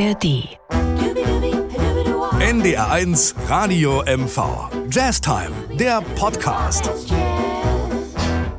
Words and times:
ARD. 0.00 0.56
NDR1 2.40 3.34
Radio 3.48 4.02
MV. 4.06 4.70
Jazztime, 4.90 5.52
der 5.78 6.00
Podcast. 6.16 6.90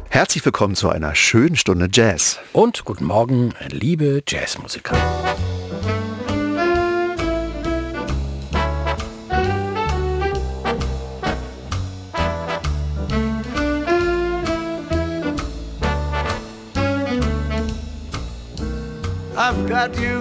Herzlich 0.10 0.46
willkommen 0.46 0.76
zu 0.76 0.90
einer 0.90 1.16
schönen 1.16 1.56
Stunde 1.56 1.90
Jazz. 1.92 2.38
Und 2.54 2.86
guten 2.86 3.06
Morgen, 3.06 3.56
liebe 3.70 4.22
Jazzmusiker. 4.28 4.96
I've 19.36 19.68
got 19.68 20.00
you 20.00 20.21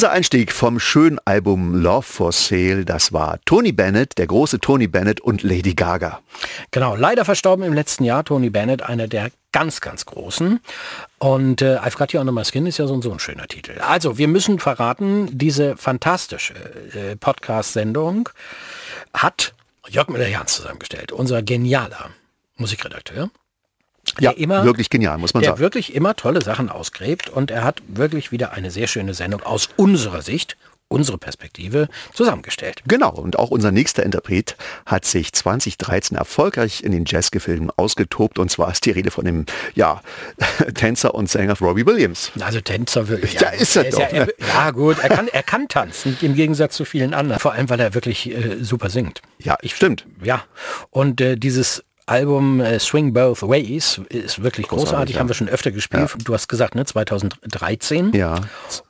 Unser 0.00 0.12
Einstieg 0.12 0.50
vom 0.52 0.80
schönen 0.80 1.18
Album 1.26 1.74
Love 1.74 2.00
for 2.00 2.32
Sale, 2.32 2.86
das 2.86 3.12
war 3.12 3.38
Tony 3.44 3.70
Bennett, 3.70 4.16
der 4.16 4.28
große 4.28 4.58
Tony 4.58 4.86
Bennett 4.86 5.20
und 5.20 5.42
Lady 5.42 5.74
Gaga. 5.74 6.20
Genau, 6.70 6.96
leider 6.96 7.26
verstorben 7.26 7.66
im 7.66 7.74
letzten 7.74 8.04
Jahr 8.04 8.24
Tony 8.24 8.48
Bennett, 8.48 8.80
einer 8.80 9.08
der 9.08 9.30
ganz, 9.52 9.82
ganz 9.82 10.06
großen. 10.06 10.60
Und 11.18 11.60
äh, 11.60 11.76
I've 11.76 11.98
Got 11.98 12.14
You 12.14 12.20
Under 12.20 12.32
My 12.32 12.46
Skin 12.46 12.64
ist 12.64 12.78
ja 12.78 12.86
so, 12.86 12.94
ein- 12.94 13.02
so 13.02 13.12
ein 13.12 13.18
schöner 13.18 13.46
Titel. 13.46 13.78
Also, 13.86 14.16
wir 14.16 14.26
müssen 14.26 14.58
verraten, 14.58 15.28
diese 15.36 15.76
fantastische 15.76 16.54
äh, 16.94 17.16
Podcast-Sendung 17.16 18.30
hat 19.12 19.52
Jörg 19.86 20.08
Müller-Jans 20.08 20.54
zusammengestellt, 20.54 21.12
unser 21.12 21.42
genialer 21.42 22.08
Musikredakteur. 22.56 23.28
Ja, 24.18 24.32
der 24.32 24.40
immer, 24.40 24.64
wirklich 24.64 24.90
genial, 24.90 25.18
muss 25.18 25.34
man 25.34 25.42
der 25.42 25.50
sagen. 25.50 25.60
wirklich 25.60 25.94
immer 25.94 26.16
tolle 26.16 26.42
Sachen 26.42 26.68
ausgräbt 26.68 27.28
und 27.28 27.50
er 27.50 27.64
hat 27.64 27.82
wirklich 27.86 28.32
wieder 28.32 28.52
eine 28.52 28.70
sehr 28.70 28.86
schöne 28.86 29.14
Sendung 29.14 29.42
aus 29.42 29.68
unserer 29.76 30.22
Sicht, 30.22 30.56
unsere 30.90 31.18
Perspektive, 31.18 31.88
zusammengestellt. 32.12 32.82
Genau, 32.86 33.14
und 33.14 33.38
auch 33.38 33.50
unser 33.50 33.70
nächster 33.70 34.02
Interpret 34.02 34.56
hat 34.86 35.04
sich 35.04 35.32
2013 35.32 36.16
erfolgreich 36.16 36.82
in 36.82 36.90
den 36.90 37.04
Jazzgefilmen 37.06 37.70
ausgetobt 37.76 38.40
und 38.40 38.50
zwar 38.50 38.72
ist 38.72 38.84
die 38.84 38.90
Rede 38.90 39.12
von 39.12 39.24
dem, 39.24 39.46
ja, 39.74 40.02
Tänzer 40.74 41.14
und 41.14 41.30
Sänger 41.30 41.56
Robbie 41.60 41.86
Williams. 41.86 42.32
Also 42.40 42.60
Tänzer 42.60 43.06
wirklich. 43.08 43.34
Ja, 43.34 43.50
ist 43.50 43.76
er 43.76 43.84
ja, 43.84 43.90
doch, 43.90 44.12
ja, 44.12 44.24
ne? 44.26 44.32
ja 44.38 44.70
gut, 44.72 44.98
er 44.98 45.08
kann, 45.10 45.28
er 45.28 45.44
kann 45.44 45.68
tanzen, 45.68 46.16
im 46.22 46.34
Gegensatz 46.34 46.74
zu 46.76 46.84
vielen 46.84 47.14
anderen. 47.14 47.40
Vor 47.40 47.52
allem, 47.52 47.70
weil 47.70 47.78
er 47.78 47.94
wirklich 47.94 48.28
äh, 48.28 48.56
super 48.60 48.90
singt. 48.90 49.22
Ja, 49.38 49.56
stimmt. 49.64 50.06
Ja. 50.22 50.42
Und 50.90 51.20
äh, 51.20 51.36
dieses 51.36 51.84
Album 52.10 52.60
äh, 52.60 52.80
Swing 52.80 53.12
Both 53.12 53.42
Ways 53.42 54.00
ist 54.08 54.42
wirklich 54.42 54.66
großartig, 54.66 54.90
Großartig, 54.90 55.14
ja. 55.14 55.20
haben 55.20 55.28
wir 55.28 55.34
schon 55.34 55.48
öfter 55.48 55.70
gespielt. 55.70 56.12
Du 56.24 56.34
hast 56.34 56.48
gesagt, 56.48 56.74
ne, 56.74 56.84
2013. 56.84 58.12
Ja. 58.14 58.40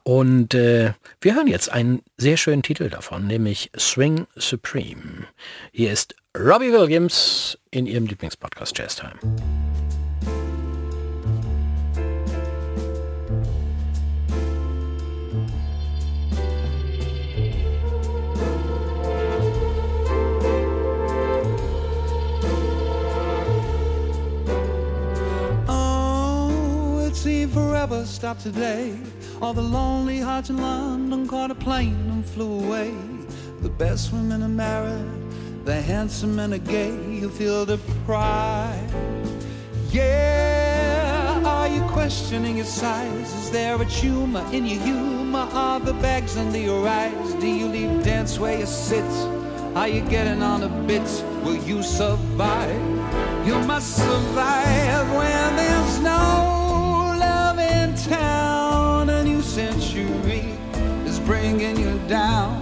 Und 0.05 0.55
äh, 0.55 0.95
wir 1.21 1.35
hören 1.35 1.47
jetzt 1.47 1.71
einen 1.71 2.01
sehr 2.17 2.39
schönen 2.39 2.63
Titel 2.63 2.89
davon, 2.89 3.27
nämlich 3.27 3.71
Swing 3.79 4.27
Supreme. 4.37 5.27
Hier 5.71 5.93
ist 5.93 6.15
Robbie 6.37 6.73
Williams 6.73 7.59
in 7.71 7.87
ihrem 7.87 8.07
Lieblingspodcast 8.07 8.79
Jazz 8.79 8.97
Time. 8.97 9.70
Stopped 27.91 28.43
today. 28.43 28.97
All 29.43 29.53
the 29.53 29.63
lonely 29.63 30.21
hearts 30.21 30.49
in 30.49 30.59
London 30.59 31.27
caught 31.27 31.51
a 31.51 31.57
plane 31.57 32.09
and 32.09 32.25
flew 32.25 32.65
away. 32.65 32.95
The 33.63 33.69
best 33.69 34.13
women 34.13 34.45
are 34.45 34.49
married, 34.49 35.11
the 35.65 35.81
handsome 35.81 36.37
men 36.37 36.55
are 36.55 36.59
gay. 36.59 36.95
You 37.11 37.29
feel 37.29 37.67
the 37.67 37.79
pride. 38.07 38.89
Yeah, 39.91 41.43
are 41.45 41.69
you 41.69 41.83
questioning 41.89 42.59
your 42.59 42.67
size? 42.67 43.35
Is 43.35 43.51
there 43.51 43.81
a 43.83 43.85
tumor 43.87 44.47
in 44.53 44.67
your 44.67 44.81
humor? 44.83 45.49
Are 45.53 45.81
the 45.81 45.95
bags 45.95 46.37
under 46.37 46.59
your 46.59 46.87
eyes? 46.87 47.35
Do 47.35 47.49
you 47.49 47.67
leave 47.67 48.05
dance 48.05 48.39
where 48.39 48.57
you 48.57 48.67
sit? 48.67 49.11
Are 49.75 49.89
you 49.89 50.03
getting 50.03 50.43
on 50.43 50.63
a 50.63 50.69
bit? 50.87 51.09
Will 51.43 51.57
you 51.57 51.83
survive? 51.83 52.81
You 53.45 53.59
must 53.67 53.97
survive 53.97 55.13
when 55.13 55.57
there's 55.57 55.99
no 55.99 56.60
century 59.51 60.57
is 61.07 61.19
bringing 61.19 61.77
you 61.77 61.99
down. 62.07 62.55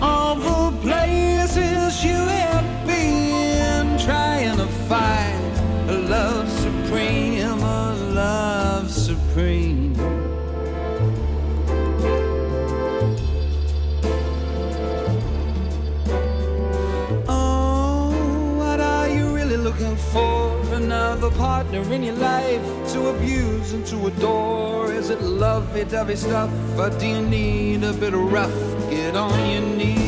All 0.00 0.34
the 0.34 0.76
places 0.80 2.04
you 2.04 2.16
have 2.16 2.86
been 2.88 3.96
trying 4.00 4.56
to 4.56 4.66
find 4.88 5.88
a 5.88 5.98
love 6.16 6.50
supreme, 6.50 7.62
a 7.62 7.94
love 8.14 8.90
supreme. 8.90 9.94
Oh, 17.28 18.56
what 18.56 18.80
are 18.80 19.08
you 19.08 19.32
really 19.32 19.56
looking 19.56 19.96
for? 19.96 20.58
Another 20.74 21.30
partner 21.30 21.82
in 21.92 22.02
your 22.02 22.16
life 22.16 22.77
to 22.92 23.08
abuse 23.08 23.72
and 23.74 23.84
to 23.86 24.06
adore? 24.06 24.92
Is 24.92 25.10
it 25.10 25.20
lovey 25.20 25.84
dovey 25.84 26.16
stuff, 26.16 26.50
or 26.78 26.88
do 26.90 27.06
you 27.06 27.20
need 27.20 27.84
a 27.84 27.92
bit 27.92 28.14
of 28.14 28.32
rough? 28.32 28.58
Get 28.90 29.14
on 29.14 29.50
your 29.50 29.60
knees. 29.60 29.98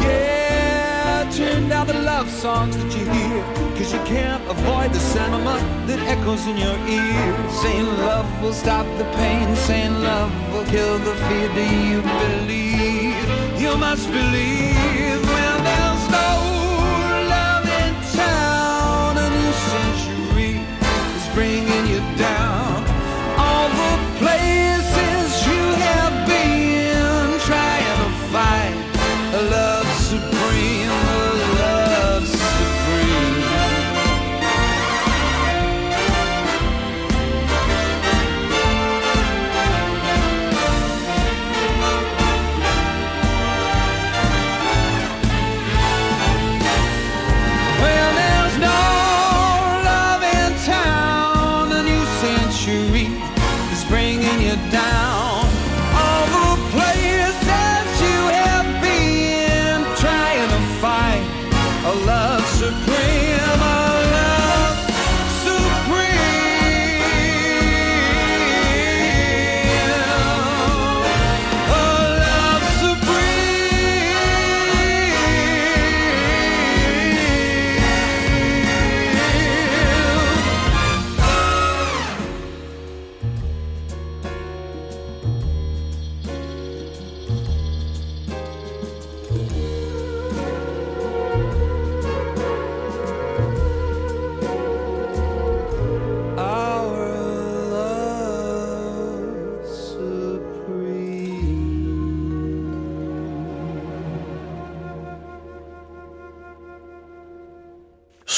Yeah, 0.00 1.30
turn 1.32 1.68
down 1.68 1.86
the 1.86 1.94
love 1.94 2.28
songs 2.28 2.76
that 2.76 2.90
you 2.96 3.04
hear, 3.04 3.42
cause 3.76 3.92
you 3.92 4.00
can't 4.00 4.42
avoid 4.50 4.92
the 4.92 4.98
sentiment 4.98 5.62
that 5.86 6.00
echoes 6.14 6.44
in 6.46 6.56
your 6.56 6.78
ear. 6.88 7.50
Saying 7.62 7.86
love 7.98 8.26
will 8.42 8.52
stop 8.52 8.86
the 8.98 9.04
pain, 9.20 9.54
saying 9.54 10.02
love 10.02 10.32
will 10.52 10.64
kill 10.64 10.98
the 10.98 11.14
fear. 11.26 11.48
Do 11.54 11.64
you 11.90 12.00
believe? 12.02 13.60
You 13.60 13.76
must 13.76 14.10
believe 14.10 15.27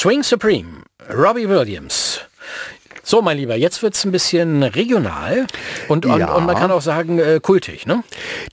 Swing 0.01 0.23
Supreme, 0.23 0.87
Robbie 1.11 1.45
Williams. 1.45 2.10
So, 3.11 3.23
mein 3.23 3.39
Lieber, 3.39 3.57
jetzt 3.57 3.83
wird's 3.83 4.05
ein 4.05 4.13
bisschen 4.13 4.63
regional 4.63 5.49
und, 5.89 6.07
und, 6.07 6.17
Ja. 6.21 6.33
und 6.35 6.47
man 6.47 6.55
kann 6.55 6.71
auch 6.71 6.81
sagen 6.81 7.19
äh, 7.19 7.41
kultig, 7.43 7.85
ne? 7.85 8.05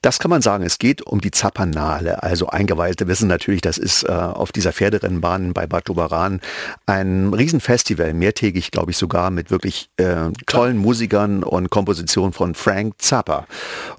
Das 0.02 0.18
kann 0.18 0.32
man 0.32 0.42
sagen. 0.42 0.64
Es 0.64 0.80
geht 0.80 1.04
um 1.04 1.22
die 1.22 1.30
Zapanale. 1.30 2.24
Also 2.24 2.48
Eingeweihte 2.48 3.08
wissen 3.08 3.28
natürlich, 3.28 3.62
das 3.62 3.78
ist 3.78 4.02
äh, 4.10 4.12
auf 4.12 4.52
dieser 4.52 4.74
Pferderennbahn 4.74 5.54
bei 5.54 5.68
Bad 5.68 5.88
Doberan 5.88 6.42
ein 6.88 7.36
Riesenfestival, 7.36 8.16
mehrtägig, 8.16 8.72
glaube 8.72 8.90
ich, 8.90 8.98
sogar 8.98 9.30
mit 9.30 9.52
wirklich 9.52 9.92
äh, 9.98 10.32
tollen 10.48 10.78
Musikern 10.78 11.44
und 11.44 11.70
Kompositionen 11.70 12.34
von 12.34 12.56
Frank 12.56 12.96
Zappa. 12.98 13.46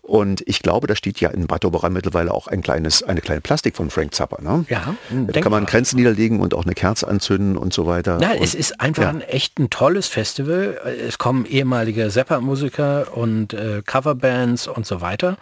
Und 0.03 0.43
ich 0.49 0.61
glaube, 0.61 0.89
da 0.89 0.97
steht 0.97 1.21
ja 1.21 1.29
in 1.29 1.47
Bad 1.47 1.63
Doberan 1.63 1.93
mittlerweile 1.93 2.35
auch 2.35 2.49
ein 2.49 2.63
kleines, 2.63 3.05
eine 3.05 3.21
kleine 3.21 3.43
Plastik 3.43 3.77
von 3.77 3.91
Frank 3.91 4.13
Zappa. 4.13 4.43
Ne? 4.43 4.65
Ja, 4.69 4.97
Da 5.29 5.41
kann 5.41 5.53
man 5.53 5.67
Grenzen 5.67 5.99
niederlegen 5.99 6.41
und 6.41 6.53
auch 6.53 6.65
eine 6.65 6.75
Kerze 6.75 7.07
anzünden 7.07 7.57
und 7.57 7.73
so 7.73 7.87
weiter. 7.87 8.19
Nein, 8.19 8.39
und, 8.39 8.45
es 8.45 8.57
ist 8.57 8.81
einfach 8.81 9.05
ja. 9.05 9.11
ein 9.11 9.21
echt 9.21 9.61
ein 9.61 9.71
tolles 9.71 10.09
Festival. 10.09 10.48
Es 10.49 11.19
kommen 11.19 11.45
ehemalige 11.47 12.09
Zappa-Musiker 12.09 13.17
und 13.17 13.53
äh, 13.53 13.83
Coverbands 13.85 14.67
und 14.67 14.87
so 14.87 15.01
weiter. 15.01 15.37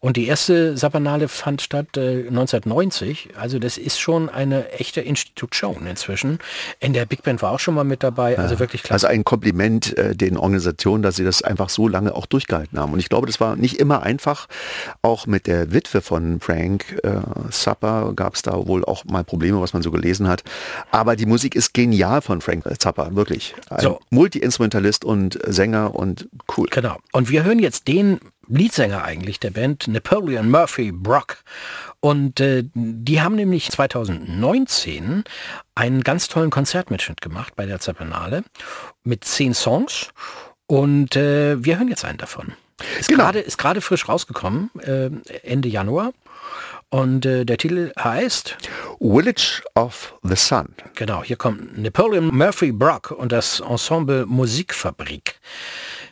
Und 0.00 0.16
die 0.16 0.26
erste 0.26 0.74
Zappanale 0.74 1.28
fand 1.28 1.62
statt 1.62 1.96
äh, 1.96 2.28
1990. 2.28 3.30
Also 3.36 3.58
das 3.58 3.78
ist 3.78 3.98
schon 3.98 4.28
eine 4.28 4.70
echte 4.72 5.00
Institution 5.00 5.86
inzwischen. 5.86 6.38
In 6.80 6.92
der 6.92 7.06
Big 7.06 7.22
Band 7.22 7.42
war 7.42 7.52
auch 7.52 7.60
schon 7.60 7.74
mal 7.74 7.84
mit 7.84 8.02
dabei. 8.02 8.38
Also 8.38 8.58
wirklich 8.58 8.82
klasse. 8.82 9.06
Also 9.06 9.06
ein 9.08 9.24
Kompliment 9.24 9.96
äh, 9.96 10.14
den 10.14 10.36
Organisationen, 10.36 11.02
dass 11.02 11.16
sie 11.16 11.24
das 11.24 11.42
einfach 11.42 11.68
so 11.68 11.88
lange 11.88 12.14
auch 12.14 12.26
durchgehalten 12.26 12.78
haben. 12.78 12.92
Und 12.92 12.98
ich 12.98 13.08
glaube, 13.08 13.26
das 13.26 13.40
war 13.40 13.56
nicht 13.56 13.78
immer 13.80 14.02
einfach. 14.02 14.46
Auch 15.02 15.26
mit 15.26 15.46
der 15.46 15.72
Witwe 15.72 16.00
von 16.00 16.40
Frank 16.40 17.00
äh, 17.02 17.14
Zappa 17.50 18.12
gab 18.14 18.34
es 18.34 18.42
da 18.42 18.66
wohl 18.66 18.84
auch 18.84 19.04
mal 19.04 19.24
Probleme, 19.24 19.60
was 19.60 19.72
man 19.72 19.82
so 19.82 19.90
gelesen 19.90 20.28
hat. 20.28 20.42
Aber 20.90 21.16
die 21.16 21.26
Musik 21.26 21.54
ist 21.54 21.74
genial 21.74 22.22
von 22.22 22.40
Frank 22.40 22.64
Zappa, 22.78 23.14
wirklich. 23.14 23.54
Ein 23.70 23.80
So. 23.80 24.00
Multi-Instrumentalist 24.44 25.04
und 25.04 25.38
Sänger 25.46 25.94
und 25.94 26.28
cool. 26.56 26.68
Genau. 26.70 26.98
Und 27.12 27.30
wir 27.30 27.44
hören 27.44 27.58
jetzt 27.58 27.88
den 27.88 28.20
Leadsänger 28.46 29.02
eigentlich 29.02 29.40
der 29.40 29.50
Band, 29.50 29.88
Napoleon 29.88 30.50
Murphy 30.50 30.92
Brock. 30.92 31.38
Und 32.00 32.40
äh, 32.40 32.64
die 32.74 33.22
haben 33.22 33.36
nämlich 33.36 33.70
2019 33.70 35.24
einen 35.74 36.02
ganz 36.04 36.28
tollen 36.28 36.50
Konzertmitschnitt 36.50 37.22
gemacht 37.22 37.54
bei 37.56 37.64
der 37.66 37.80
Zappanale 37.80 38.44
mit 39.02 39.24
zehn 39.24 39.54
Songs. 39.54 40.10
Und 40.66 41.16
äh, 41.16 41.62
wir 41.64 41.78
hören 41.78 41.88
jetzt 41.88 42.04
einen 42.04 42.18
davon. 42.18 42.52
Ist 42.98 43.08
Genau. 43.08 43.24
gerade 43.24 43.40
ist 43.40 43.56
gerade 43.56 43.80
frisch 43.80 44.08
rausgekommen, 44.08 44.70
äh, 44.80 45.10
Ende 45.42 45.68
Januar. 45.68 46.12
Und 46.90 47.26
äh, 47.26 47.44
der 47.44 47.58
Titel 47.58 47.92
heißt, 47.98 48.56
Village 49.00 49.62
of 49.74 50.14
the 50.22 50.36
Sun. 50.36 50.74
genau, 50.94 51.22
hier 51.22 51.36
kommt 51.36 51.78
Napoleon 51.78 52.26
Murphy 52.34 52.72
Brock 52.72 53.10
und 53.10 53.32
das 53.32 53.60
Ensemble 53.60 54.26
Musikfabrik. 54.26 55.40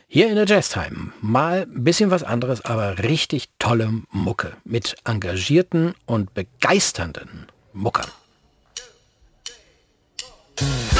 Hier 0.07 0.29
in 0.29 0.35
der 0.35 0.45
Jazztime 0.45 1.11
mal 1.21 1.61
ein 1.63 1.83
bisschen 1.83 2.11
was 2.11 2.23
anderes, 2.23 2.63
aber 2.65 2.99
richtig 2.99 3.49
tolle 3.57 3.91
Mucke 4.11 4.57
mit 4.63 4.95
engagierten 5.05 5.95
und 6.05 6.33
begeisternden 6.33 7.47
Muckern. 7.73 8.11
I'm 10.59 10.92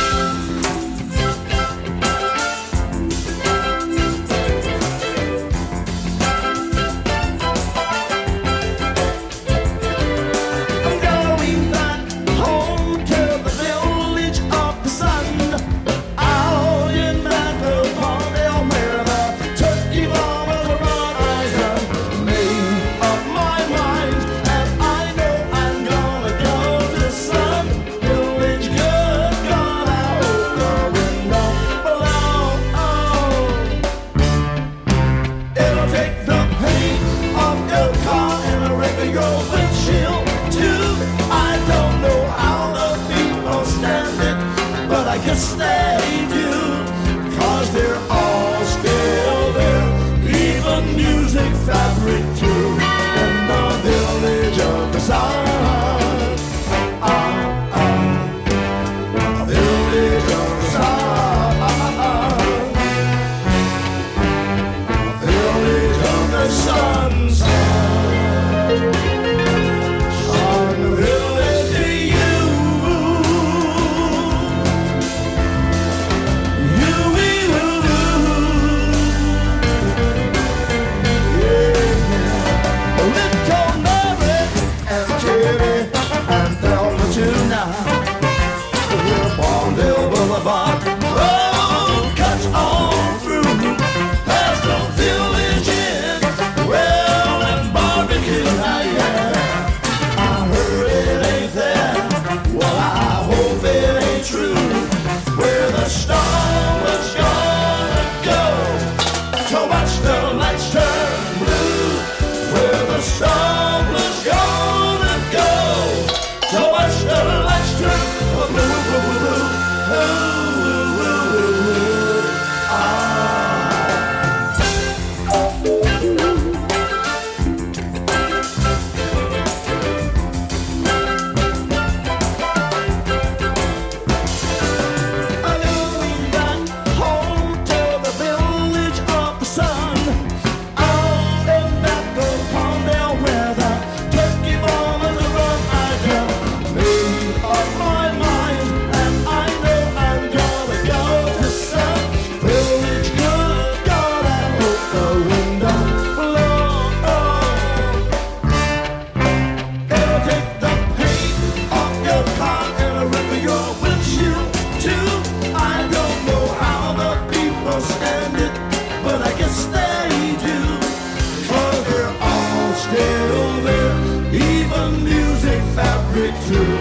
victory. 176.13 176.72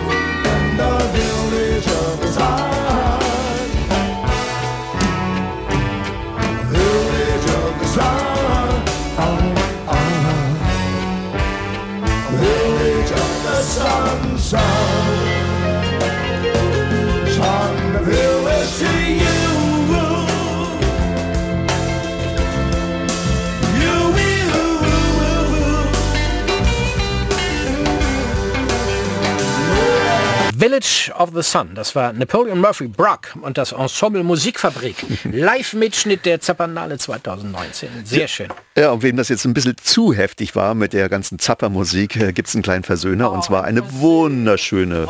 Village 30.62 31.10
of 31.18 31.30
the 31.34 31.42
Sun, 31.42 31.74
das 31.74 31.96
war 31.96 32.12
Napoleon 32.12 32.60
Murphy 32.60 32.86
Brock 32.86 33.34
und 33.42 33.58
das 33.58 33.72
Ensemble 33.72 34.22
Musikfabrik. 34.22 34.94
Live-Mitschnitt 35.32 36.24
der 36.24 36.40
Zappernale 36.40 36.98
2019. 36.98 37.88
Sehr 38.04 38.28
schön. 38.28 38.46
Ja, 38.78 38.92
und 38.92 39.02
wem 39.02 39.16
das 39.16 39.28
jetzt 39.28 39.44
ein 39.44 39.54
bisschen 39.54 39.74
zu 39.82 40.12
heftig 40.12 40.54
war 40.54 40.76
mit 40.76 40.92
der 40.92 41.08
ganzen 41.08 41.40
Zappermusik, 41.40 42.14
äh, 42.14 42.32
gibt 42.32 42.46
es 42.46 42.54
einen 42.54 42.62
kleinen 42.62 42.84
Versöhner 42.84 43.32
und 43.32 43.42
zwar 43.42 43.64
eine 43.64 43.82
wunderschöne 44.00 45.08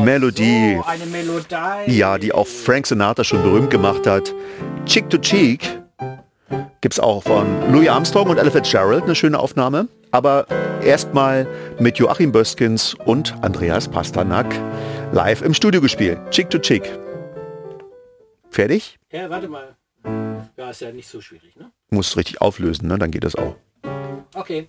Melodie. 0.00 0.80
Oh, 0.80 0.84
eine 0.84 1.06
Melodie. 1.06 1.96
Ja, 1.96 2.18
die 2.18 2.32
auch 2.32 2.48
Frank 2.48 2.88
Sinatra 2.88 3.22
schon 3.22 3.44
berühmt 3.44 3.70
gemacht 3.70 4.08
hat. 4.08 4.34
Cheek 4.86 5.08
to 5.08 5.18
Cheek 5.18 5.79
gibt 6.80 6.94
es 6.94 7.00
auch 7.00 7.22
von 7.22 7.72
Louis 7.72 7.88
Armstrong 7.88 8.28
und 8.28 8.38
Ella 8.38 8.50
Fitzgerald 8.50 9.04
eine 9.04 9.14
schöne 9.14 9.38
Aufnahme. 9.38 9.88
Aber 10.10 10.46
erstmal 10.82 11.46
mit 11.78 11.98
Joachim 11.98 12.32
Böskins 12.32 12.94
und 13.04 13.34
Andreas 13.42 13.88
Pasternak 13.88 14.46
live 15.12 15.42
im 15.42 15.54
Studio 15.54 15.80
gespielt. 15.80 16.18
Cheek 16.30 16.50
to 16.50 16.58
Cheek. 16.58 16.82
Fertig? 18.50 18.98
Ja, 19.12 19.30
warte 19.30 19.48
mal. 19.48 19.76
Ja, 20.56 20.70
ist 20.70 20.80
ja 20.80 20.90
nicht 20.90 21.08
so 21.08 21.20
schwierig, 21.20 21.56
ne? 21.56 21.70
Muss 21.90 22.16
richtig 22.16 22.40
auflösen, 22.40 22.88
ne? 22.88 22.98
dann 22.98 23.10
geht 23.10 23.24
das 23.24 23.34
auch. 23.36 23.56
Okay. 24.34 24.68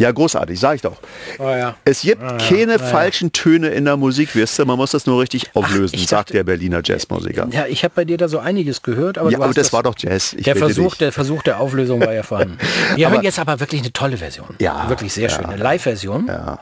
Ja, 0.00 0.12
großartig, 0.12 0.60
sag 0.60 0.76
ich 0.76 0.82
doch. 0.82 0.96
Oh 1.40 1.48
ja. 1.48 1.74
Es 1.84 2.02
gibt 2.02 2.22
keine 2.38 2.78
falschen 2.78 3.32
Töne 3.32 3.68
in 3.70 3.84
der 3.84 3.96
Musik, 3.96 4.34
wisst 4.36 4.58
ihr, 4.60 4.64
man 4.64 4.76
muss 4.76 4.92
das 4.92 5.06
nur 5.06 5.20
richtig 5.20 5.56
auflösen, 5.56 5.96
ich 5.96 6.06
sagt 6.06 6.28
dachte- 6.28 6.34
der 6.34 6.44
Berliner 6.44 6.82
Jazzmusiker. 6.84 7.48
Ja, 7.50 7.66
ich 7.66 7.82
habe 7.82 7.94
bei 7.96 8.04
dir 8.04 8.16
da 8.16 8.28
so 8.28 8.38
einiges 8.38 8.82
gehört, 8.82 9.18
aber, 9.18 9.30
Ja, 9.30 9.38
aber 9.38 9.48
hast 9.48 9.58
das 9.58 9.72
war 9.72 9.82
doch 9.82 9.94
Jazz. 9.98 10.36
Der 10.38 10.54
Versuch, 10.54 10.90
dich. 10.90 10.98
der 10.98 11.12
Versuch 11.12 11.42
der 11.42 11.58
Auflösung 11.58 12.00
war 12.00 12.12
ja 12.14 12.22
vorhanden. 12.22 12.58
Wir 12.94 13.08
Aber- 13.08 13.16
hören 13.16 13.24
jetzt 13.24 13.40
aber 13.40 13.58
wirklich 13.58 13.80
eine 13.80 13.92
tolle 13.92 14.16
Version. 14.18 14.54
Ja, 14.60 14.88
Wirklich 14.88 15.12
sehr 15.12 15.28
ja. 15.30 15.34
schön. 15.34 15.46
Eine 15.46 15.60
Live-Version. 15.62 16.26
Ja. 16.28 16.60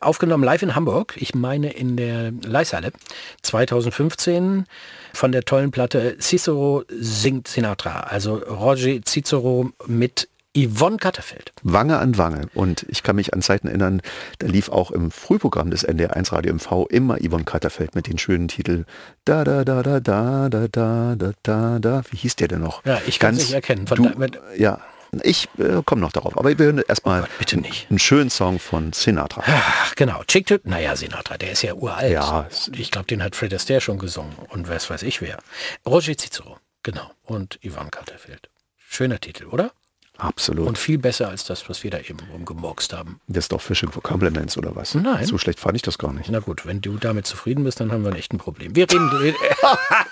Aufgenommen 0.00 0.44
live 0.44 0.62
in 0.62 0.74
Hamburg. 0.74 1.14
Ich 1.16 1.34
meine 1.34 1.72
in 1.72 1.96
der 1.96 2.30
Leishalle 2.44 2.92
2015 3.42 4.66
von 5.14 5.32
der 5.32 5.42
tollen 5.44 5.70
Platte 5.70 6.16
Cicero 6.20 6.84
singt 6.88 7.48
Sinatra. 7.48 8.00
Also 8.00 8.34
Roger 8.36 9.00
Cicero 9.04 9.70
mit 9.86 10.28
Yvonne 10.56 10.96
Katterfeld. 10.96 11.52
Wange 11.62 11.98
an 11.98 12.16
Wange. 12.16 12.48
Und 12.54 12.86
ich 12.88 13.02
kann 13.02 13.16
mich 13.16 13.34
an 13.34 13.42
Zeiten 13.42 13.68
erinnern, 13.68 14.00
da 14.38 14.46
lief 14.46 14.68
auch 14.70 14.90
im 14.90 15.10
Frühprogramm 15.10 15.70
des 15.70 15.86
NDR1 15.86 16.32
Radio 16.32 16.54
MV 16.54 16.86
immer 16.90 17.18
Yvonne 17.18 17.44
Katterfeld 17.44 17.94
mit 17.94 18.06
den 18.06 18.16
schönen 18.18 18.48
Titel 18.48 18.84
Da 19.24 19.44
da 19.44 19.64
da 19.64 19.82
da 19.82 20.00
da 20.00 20.48
da 20.48 20.66
da 20.68 21.14
da 21.16 21.32
da 21.42 21.78
da. 21.78 22.02
Wie 22.10 22.16
hieß 22.16 22.36
der 22.36 22.48
denn 22.48 22.60
noch? 22.62 22.84
Ja, 22.84 23.00
ich 23.06 23.18
kann's 23.18 23.38
nicht 23.40 23.52
erkennen. 23.52 23.86
Von 23.86 24.02
Du, 24.02 24.38
ja, 24.56 24.80
ich 25.22 25.48
äh, 25.58 25.82
komme 25.84 26.00
noch 26.00 26.12
darauf. 26.12 26.36
Aber 26.38 26.56
wir 26.58 26.64
hören 26.66 26.82
erstmal 26.86 27.22
Oh 27.22 27.26
bitte 27.38 27.58
nicht. 27.60 27.88
einen 27.90 27.98
schönen 27.98 28.30
Song 28.30 28.58
von 28.58 28.92
Sinatra. 28.92 29.42
Ach, 29.46 29.94
genau. 29.94 30.22
Chick 30.24 30.46
to, 30.46 30.56
naja, 30.64 30.96
Sinatra, 30.96 31.36
der 31.38 31.52
ist 31.52 31.62
ja 31.62 31.74
uralt. 31.74 32.12
Ja, 32.12 32.46
es- 32.50 32.70
Ich 32.74 32.90
glaube, 32.90 33.06
den 33.06 33.22
hat 33.22 33.36
Fred 33.36 33.52
Astaire 33.54 33.80
schon 33.80 33.98
gesungen. 33.98 34.32
Und 34.48 34.68
was 34.68 34.88
weiß 34.90 35.02
ich 35.02 35.20
wer. 35.20 35.38
Roger 35.86 36.16
Cicero, 36.16 36.58
genau. 36.82 37.10
Und 37.24 37.58
Yvonne 37.62 37.90
Katterfeld. 37.90 38.48
Schöner 38.88 39.18
Titel, 39.20 39.46
oder? 39.46 39.72
Absolut. 40.18 40.66
Und 40.66 40.78
viel 40.78 40.98
besser 40.98 41.28
als 41.28 41.44
das, 41.44 41.68
was 41.68 41.84
wir 41.84 41.90
da 41.90 41.98
eben 41.98 42.18
rumgemurkst 42.32 42.92
haben. 42.92 43.20
das 43.28 43.44
ist 43.44 43.52
doch 43.52 43.60
Fishing 43.60 43.90
for 43.90 44.02
Compliments 44.02 44.56
oder 44.56 44.74
was? 44.74 44.94
Nein. 44.94 45.26
So 45.26 45.38
schlecht 45.38 45.60
fand 45.60 45.76
ich 45.76 45.82
das 45.82 45.98
gar 45.98 46.12
nicht. 46.12 46.30
Na 46.30 46.40
gut, 46.40 46.66
wenn 46.66 46.80
du 46.80 46.96
damit 46.96 47.26
zufrieden 47.26 47.64
bist, 47.64 47.80
dann 47.80 47.92
haben 47.92 48.04
wir 48.04 48.10
ein 48.12 48.16
echtes 48.16 48.38
Problem. 48.38 48.74
Wir 48.74 48.86
reden. 48.90 49.36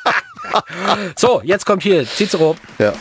so, 1.17 1.41
jetzt 1.43 1.65
kommt 1.65 1.83
hier 1.83 2.07
Cicero. 2.07 2.57
Ja. 2.79 2.93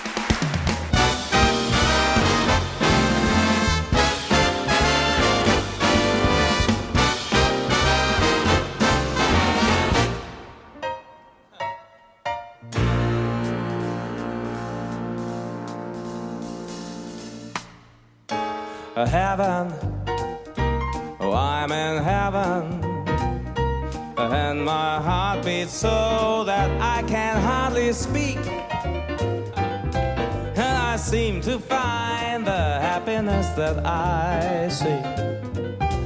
That 33.25 33.85
I 33.85 34.67
see. 34.69 35.01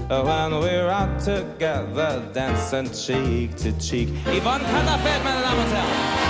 When 0.10 0.60
we're 0.60 0.90
out 0.90 1.20
together, 1.20 2.24
dancing 2.34 2.92
cheek 2.92 3.56
to 3.58 3.72
cheek. 3.80 4.10
Yvonne. 4.26 6.27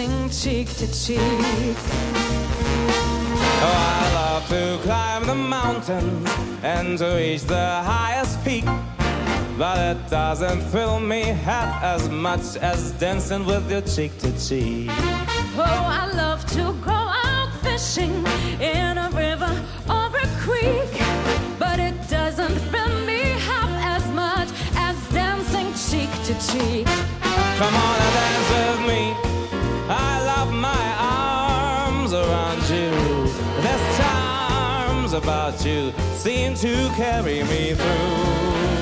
Dancing 0.00 0.30
cheek 0.30 0.68
to 0.76 0.86
cheek. 0.86 1.76
Oh, 3.62 3.98
I 4.02 4.12
love 4.14 4.48
to 4.48 4.78
climb 4.82 5.26
the 5.26 5.34
mountains 5.34 6.30
and 6.62 6.96
to 6.98 7.16
reach 7.16 7.42
the 7.42 7.82
highest 7.82 8.42
peak. 8.44 8.64
But 9.58 9.78
it 9.78 10.08
doesn't 10.08 10.62
thrill 10.70 11.00
me 11.00 11.22
half 11.22 11.82
as 11.82 12.08
much 12.08 12.56
as 12.62 12.92
dancing 12.92 13.44
with 13.44 13.70
you 13.70 13.82
cheek 13.82 14.16
to 14.18 14.30
cheek. 14.48 14.88
Oh, 15.56 15.86
I 16.02 16.10
love 16.14 16.46
to 16.52 16.72
go 16.82 17.00
out 17.26 17.50
fishing 17.62 18.24
in 18.58 18.96
a 18.96 19.10
river 19.12 19.52
or 19.88 20.06
a 20.16 20.28
creek. 20.44 20.94
But 21.58 21.78
it 21.78 21.96
doesn't 22.08 22.56
thrill 22.70 23.04
me 23.04 23.20
half 23.48 23.70
as 23.96 24.04
much 24.14 24.48
as 24.76 24.96
dancing 25.12 25.68
cheek 25.74 26.10
to 26.26 26.34
cheek. 26.48 26.86
Come 27.58 27.74
on 27.74 27.89
about 35.50 35.64
you 35.66 35.92
seem 36.14 36.54
to 36.54 36.88
carry 36.96 37.42
me 37.44 37.74
through. 37.74 38.79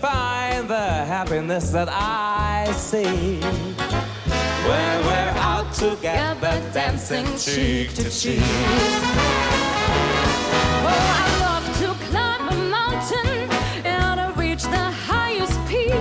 Find 0.00 0.68
the 0.68 0.88
happiness 1.06 1.70
that 1.70 1.88
I 1.90 2.70
see 2.72 3.40
when 4.68 4.94
we're 5.06 5.34
out 5.50 5.72
together 5.72 6.62
dancing 6.72 7.26
cheek 7.36 7.94
to 7.94 8.08
cheek. 8.08 8.40
Oh, 10.84 11.04
I 11.22 11.28
love 11.46 11.66
to 11.80 11.88
climb 12.06 12.48
a 12.48 12.56
mountain 12.70 13.50
and 13.84 14.20
I 14.20 14.32
reach 14.36 14.62
the 14.62 14.86
highest 15.08 15.58
peak, 15.66 15.92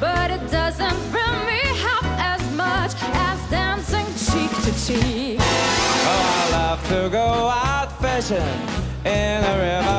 but 0.00 0.30
it 0.30 0.50
doesn't 0.50 0.98
bring 1.12 1.38
me 1.50 1.60
half 1.84 2.06
as 2.32 2.42
much 2.56 2.92
as 3.28 3.38
dancing 3.50 4.08
cheek 4.26 4.50
to 4.64 4.72
cheek. 4.86 5.38
Oh, 5.40 6.22
I 6.40 6.50
love 6.52 6.80
to 6.88 7.10
go 7.10 7.28
out 7.68 7.90
fishing 8.00 8.58
in 9.04 9.44
a 9.44 9.54
river 9.58 9.91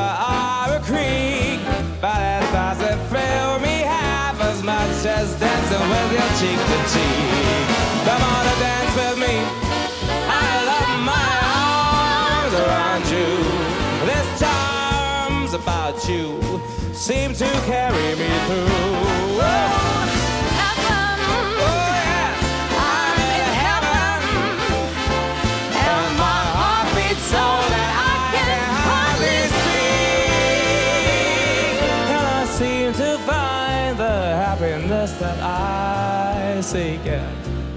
cheek 6.44 6.60
to 6.70 6.78
cheek. 6.92 7.66
Come 8.08 8.22
on 8.34 8.44
and 8.52 8.60
dance 8.60 8.94
with 9.00 9.16
me. 9.24 9.34
I 10.44 10.50
love 10.70 10.90
my 11.12 11.32
arms 11.72 12.54
around 12.64 13.04
you. 13.16 13.30
There's 14.08 14.30
charms 14.42 15.52
about 15.54 15.96
you 16.06 16.26
seem 16.92 17.32
to 17.42 17.48
carry 17.72 18.08
me 18.20 18.30
through. 18.46 18.68
Oh, 19.40 20.13
Yeah. 36.72 37.20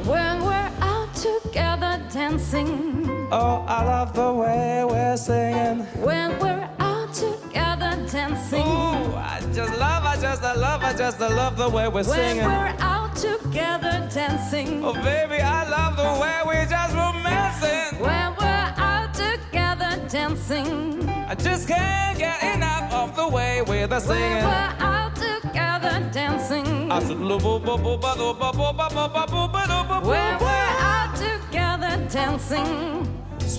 when 0.06 0.43
we're 0.45 0.71
out 0.82 1.13
together 1.13 2.02
dancing, 2.12 3.28
Oh, 3.32 3.63
I 3.67 3.84
love 3.84 4.13
the 4.13 4.34
way 4.34 4.86
we're 4.89 5.17
singing. 5.17 5.80
when 6.02 6.39
we're 6.39 6.67
out 6.80 7.13
together 7.13 7.91
dancing, 8.10 8.62
Ooh, 8.62 9.13
I 9.13 9.41
just 9.54 9.78
love, 9.78 10.04
I 10.06 10.15
just, 10.21 10.41
I 10.41 10.54
love, 10.56 10.82
I 10.84 10.93
just, 10.93 11.21
I 11.21 11.28
love 11.28 11.58
the 11.58 11.67
way 11.69 11.88
we're 11.89 11.95
when 11.95 12.04
singing. 12.06 12.45
When 12.45 12.58
we're 12.58 12.76
out 12.80 13.13
together 13.15 14.08
dancing, 14.12 14.84
Oh, 14.84 14.93
baby, 14.93 15.41
I 15.41 15.67
love 15.69 15.97
the 15.97 16.21
way 16.21 16.38
we're 16.47 16.65
just 16.65 16.95
romancing. 16.95 18.00
when 18.00 18.36
we're 18.39 18.73
out 18.78 19.13
together 19.13 20.02
dancing. 20.08 21.08
I 21.28 21.36
just 21.36 21.67
can't 21.67 22.17
get 22.17 22.41
enough 22.56 22.91
of 22.93 23.15
the 23.17 23.28
way 23.28 23.62
we're 23.63 23.86
the 23.88 23.95
When 23.95 24.02
singing. 24.02 24.43
we're 24.45 24.76
out 24.80 25.13
together 25.15 26.10
dancing. 26.13 26.67
I 26.89 27.00
said, 27.04 27.19
we're 27.19 27.30
out 30.47 31.15
together 31.15 32.08
dancing. 32.10 33.04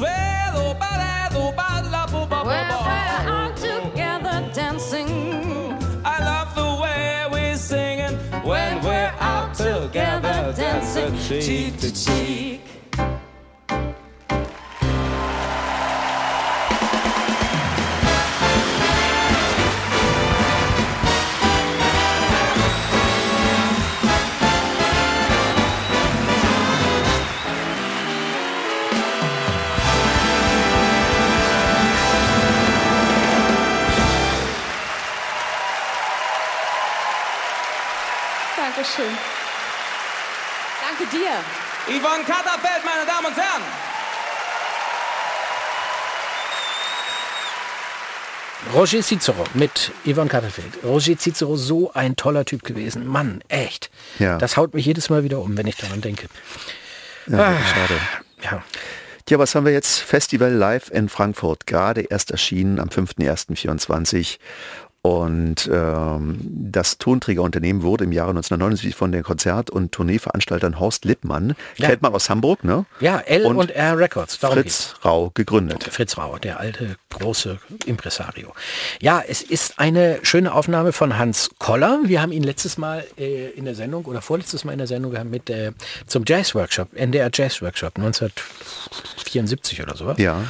Well, 0.00 0.54
we're 2.46 2.46
out 3.30 3.56
together 3.56 4.50
dancing. 4.54 5.08
I 6.04 6.18
love 6.24 6.54
the 6.54 6.82
way 6.82 7.26
we're 7.30 7.56
singing 7.56 8.16
when 8.44 8.82
we're 8.82 9.12
out 9.20 9.54
together 9.54 10.54
dancing, 10.56 11.18
cheek 11.18 11.76
to 11.80 11.92
cheek. 11.92 12.37
Roger 48.78 49.02
Cicero 49.02 49.42
mit 49.54 49.90
Yvonne 50.06 50.28
Katterfeld. 50.30 50.84
Roger 50.84 51.18
Cicero, 51.18 51.56
so 51.56 51.92
ein 51.94 52.14
toller 52.14 52.44
Typ 52.44 52.62
gewesen. 52.62 53.08
Mann, 53.08 53.42
echt. 53.48 53.90
Ja. 54.20 54.38
Das 54.38 54.56
haut 54.56 54.72
mich 54.72 54.86
jedes 54.86 55.10
Mal 55.10 55.24
wieder 55.24 55.40
um, 55.40 55.56
wenn 55.56 55.66
ich 55.66 55.74
daran 55.74 56.00
denke. 56.00 56.28
Ja, 57.26 57.38
Ah. 57.38 57.56
schade. 57.64 58.00
Ja. 58.44 58.62
Tja, 59.26 59.36
was 59.40 59.56
haben 59.56 59.66
wir 59.66 59.72
jetzt? 59.72 59.98
Festival 59.98 60.52
Live 60.52 60.90
in 60.92 61.08
Frankfurt, 61.08 61.66
gerade 61.66 62.02
erst 62.02 62.30
erschienen 62.30 62.78
am 62.78 62.88
5.1.24. 62.88 64.38
Und 65.08 65.70
ähm, 65.72 66.38
das 66.42 66.98
Tonträgerunternehmen 66.98 67.82
wurde 67.82 68.04
im 68.04 68.12
Jahre 68.12 68.30
1979 68.30 68.94
von 68.94 69.10
den 69.10 69.22
Konzert- 69.22 69.70
und 69.70 69.90
Tourneeveranstaltern 69.92 70.78
Horst 70.78 71.06
Lippmann, 71.06 71.54
Ja. 71.76 71.88
kennt 71.88 72.02
man 72.02 72.12
aus 72.14 72.28
Hamburg, 72.28 72.62
ne? 72.62 72.84
Ja, 73.00 73.18
L 73.20 73.46
und, 73.46 73.56
Und 73.56 73.70
R 73.70 73.96
Records. 73.98 74.38
Darum 74.38 74.56
geht's. 74.62 74.88
Fritz 74.88 75.04
Rau 75.06 75.30
gegründet. 75.32 75.84
Fritz 75.84 76.18
Rau, 76.18 76.36
der 76.36 76.60
alte 76.60 76.96
große 77.10 77.58
Impresario. 77.86 78.52
Ja, 79.00 79.22
es 79.26 79.40
ist 79.40 79.78
eine 79.78 80.18
schöne 80.24 80.52
Aufnahme 80.52 80.92
von 80.92 81.16
Hans 81.16 81.50
Koller. 81.58 82.00
Wir 82.04 82.20
haben 82.20 82.32
ihn 82.32 82.42
letztes 82.42 82.76
Mal 82.76 83.04
äh, 83.16 83.48
in 83.50 83.64
der 83.64 83.74
Sendung 83.74 84.04
oder 84.04 84.20
vorletztes 84.20 84.64
Mal 84.64 84.72
in 84.72 84.78
der 84.78 84.86
Sendung 84.88 85.12
gehabt 85.12 85.30
mit 85.30 85.48
äh, 85.48 85.72
zum 86.06 86.24
Jazz 86.26 86.54
Workshop, 86.54 86.92
NDR 86.94 87.30
Jazz 87.32 87.62
Workshop 87.62 87.96
1974 87.96 89.82
oder 89.82 89.96
sowas. 89.96 90.18
Ja. 90.18 90.42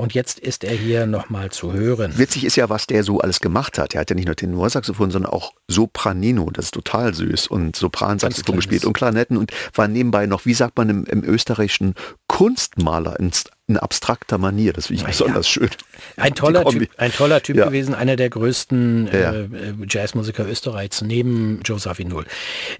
Und 0.00 0.14
jetzt 0.14 0.38
ist 0.38 0.64
er 0.64 0.74
hier 0.74 1.04
nochmal 1.04 1.50
zu 1.50 1.74
hören. 1.74 2.16
Witzig 2.16 2.44
ist 2.44 2.56
ja, 2.56 2.70
was 2.70 2.86
der 2.86 3.04
so 3.04 3.20
alles 3.20 3.38
gemacht 3.40 3.76
hat. 3.78 3.94
Er 3.94 4.00
hat 4.00 4.08
ja 4.08 4.16
nicht 4.16 4.24
nur 4.24 4.34
Tenorsaxophon, 4.34 5.10
sondern 5.10 5.30
auch 5.30 5.52
Sopranino, 5.68 6.48
das 6.50 6.66
ist 6.66 6.74
total 6.74 7.12
süß, 7.12 7.48
und 7.48 7.76
Sopransaxophon 7.76 8.56
gespielt 8.56 8.86
und 8.86 8.94
Klarinetten 8.94 9.36
und 9.36 9.52
war 9.74 9.88
nebenbei 9.88 10.24
noch, 10.24 10.46
wie 10.46 10.54
sagt 10.54 10.78
man 10.78 10.88
im, 10.88 11.04
im 11.04 11.22
österreichischen, 11.22 11.94
Kunstmaler 12.28 13.20
in, 13.20 13.30
in 13.66 13.76
abstrakter 13.76 14.38
Manier. 14.38 14.72
Das 14.72 14.86
finde 14.86 15.02
ich 15.02 15.06
besonders 15.08 15.46
schön. 15.46 15.68
Ein 16.16 16.34
toller. 16.34 16.64
Typ, 16.64 16.88
ein 16.96 17.12
toller 17.12 17.42
Typ 17.42 17.56
Ja. 17.56 17.66
gewesen, 17.66 17.94
einer 17.94 18.16
der 18.16 18.30
größten 18.30 19.06
Ja. 19.12 19.32
äh, 19.32 19.40
äh, 19.42 19.48
Jazzmusiker 19.86 20.48
Österreichs 20.48 21.02
neben 21.02 21.60
Joe 21.62 21.78
Zawinul. 21.78 22.24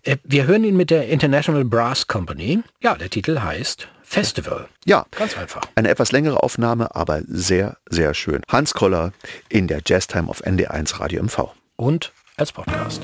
Äh, 0.05 0.17
wir 0.25 0.47
hören 0.47 0.65
ihn 0.65 0.77
mit 0.79 0.89
der 0.91 1.09
International 1.09 1.65
Brass 1.67 2.07
Company. 2.07 2.61
Ja, 2.83 2.95
der 2.95 3.11
Titel 3.11 3.41
heißt 3.41 3.89
Festival. 4.15 4.69
Ja, 4.85 5.07
Ganz 5.13 5.39
einfach. 5.39 5.61
eine 5.77 5.89
etwas 5.89 6.11
längere 6.11 6.43
Aufnahme, 6.43 6.97
aber 6.97 7.21
sehr, 7.29 7.77
sehr 7.89 8.13
schön. 8.13 8.43
Hans 8.49 8.75
Koller 8.75 9.13
in 9.49 9.69
der 9.69 9.83
Jazztime 9.87 10.29
auf 10.29 10.45
ND1 10.45 10.99
Radio 10.99 11.23
MV. 11.23 11.53
Und 11.77 12.13
als 12.37 12.51
Podcast. 12.51 13.03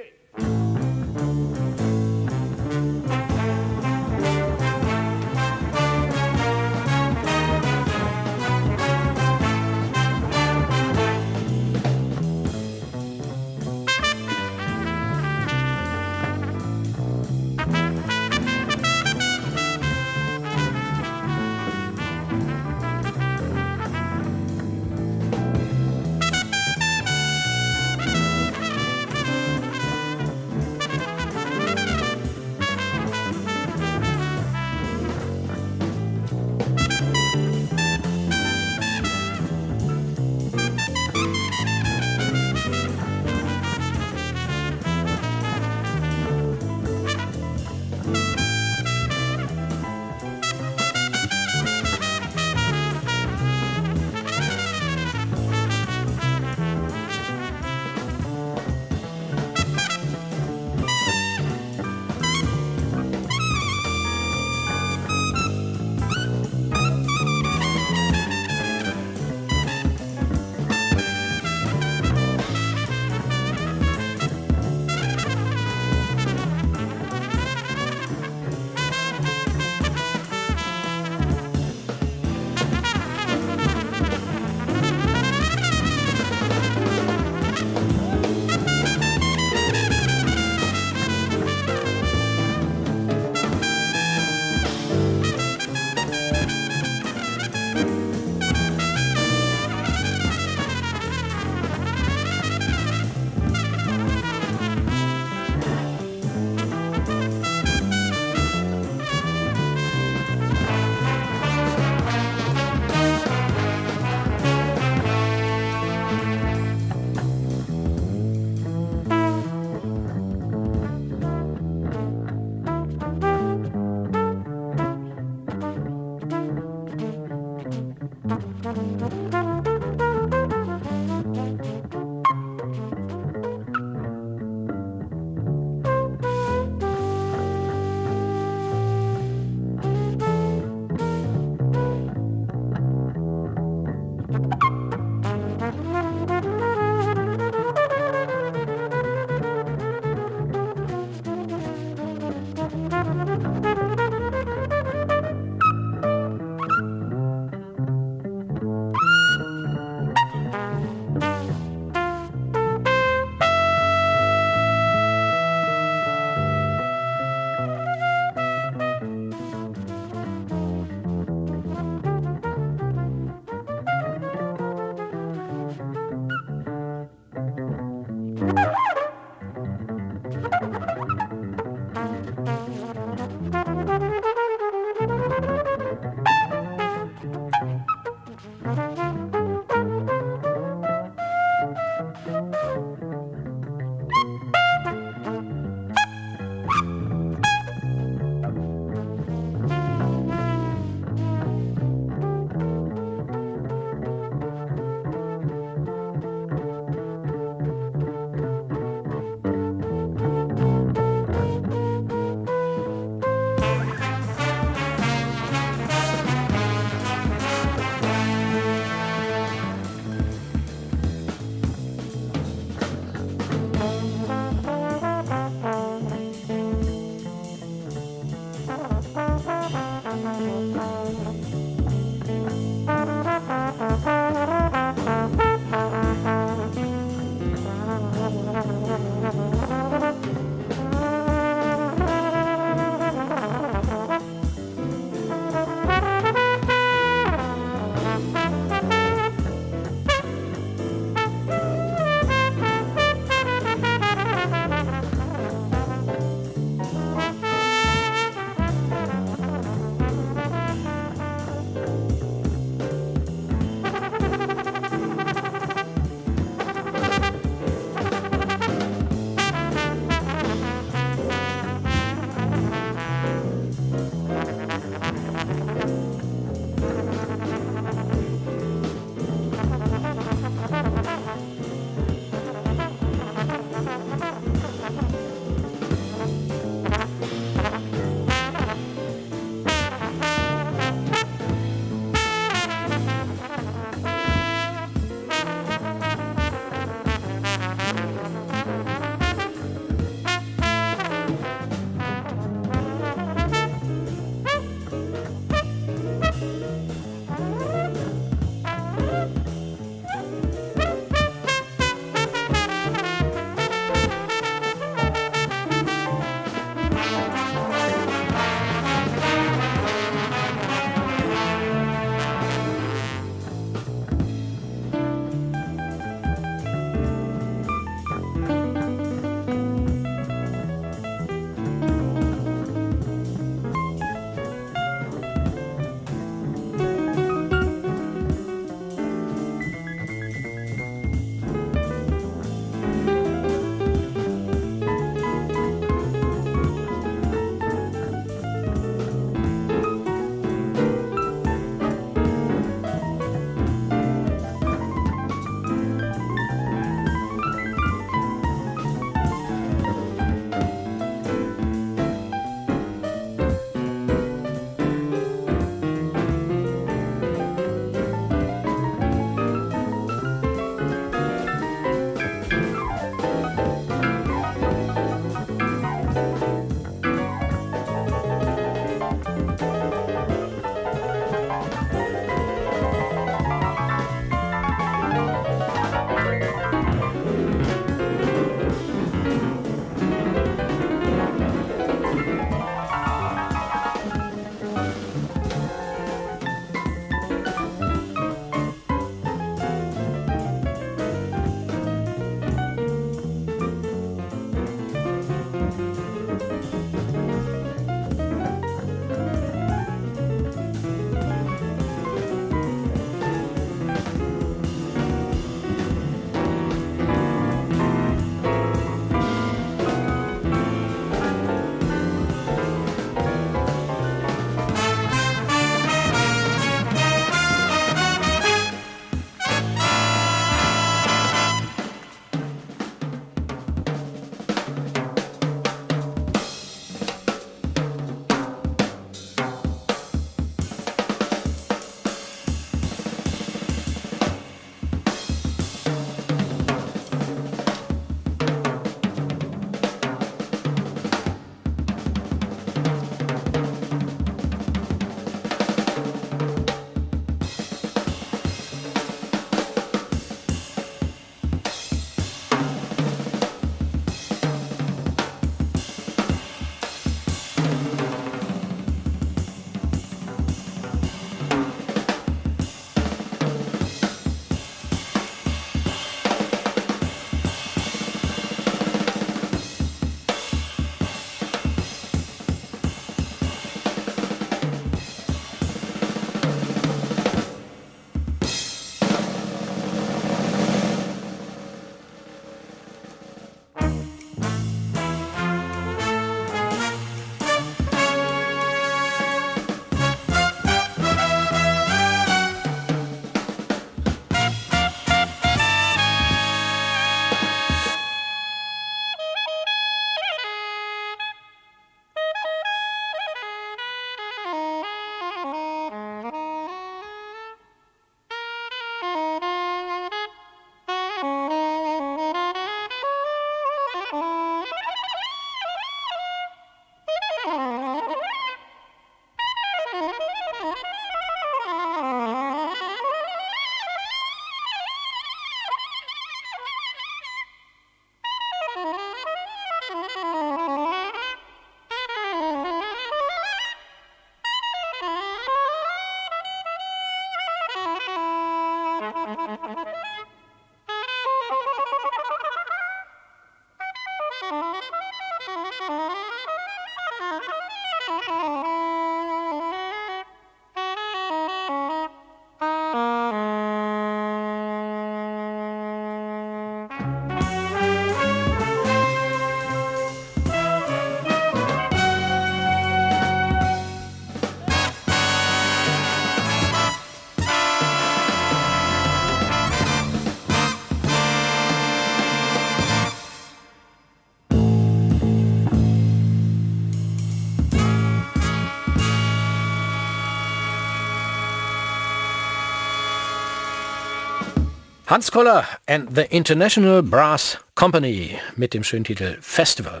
Hans 595.06 595.30
Koller 595.30 595.64
and 595.86 596.16
the 596.16 596.26
International 596.32 597.00
Brass 597.00 597.58
Company 597.76 598.40
mit 598.56 598.74
dem 598.74 598.82
schönen 598.82 599.04
Titel 599.04 599.36
Festival. 599.40 600.00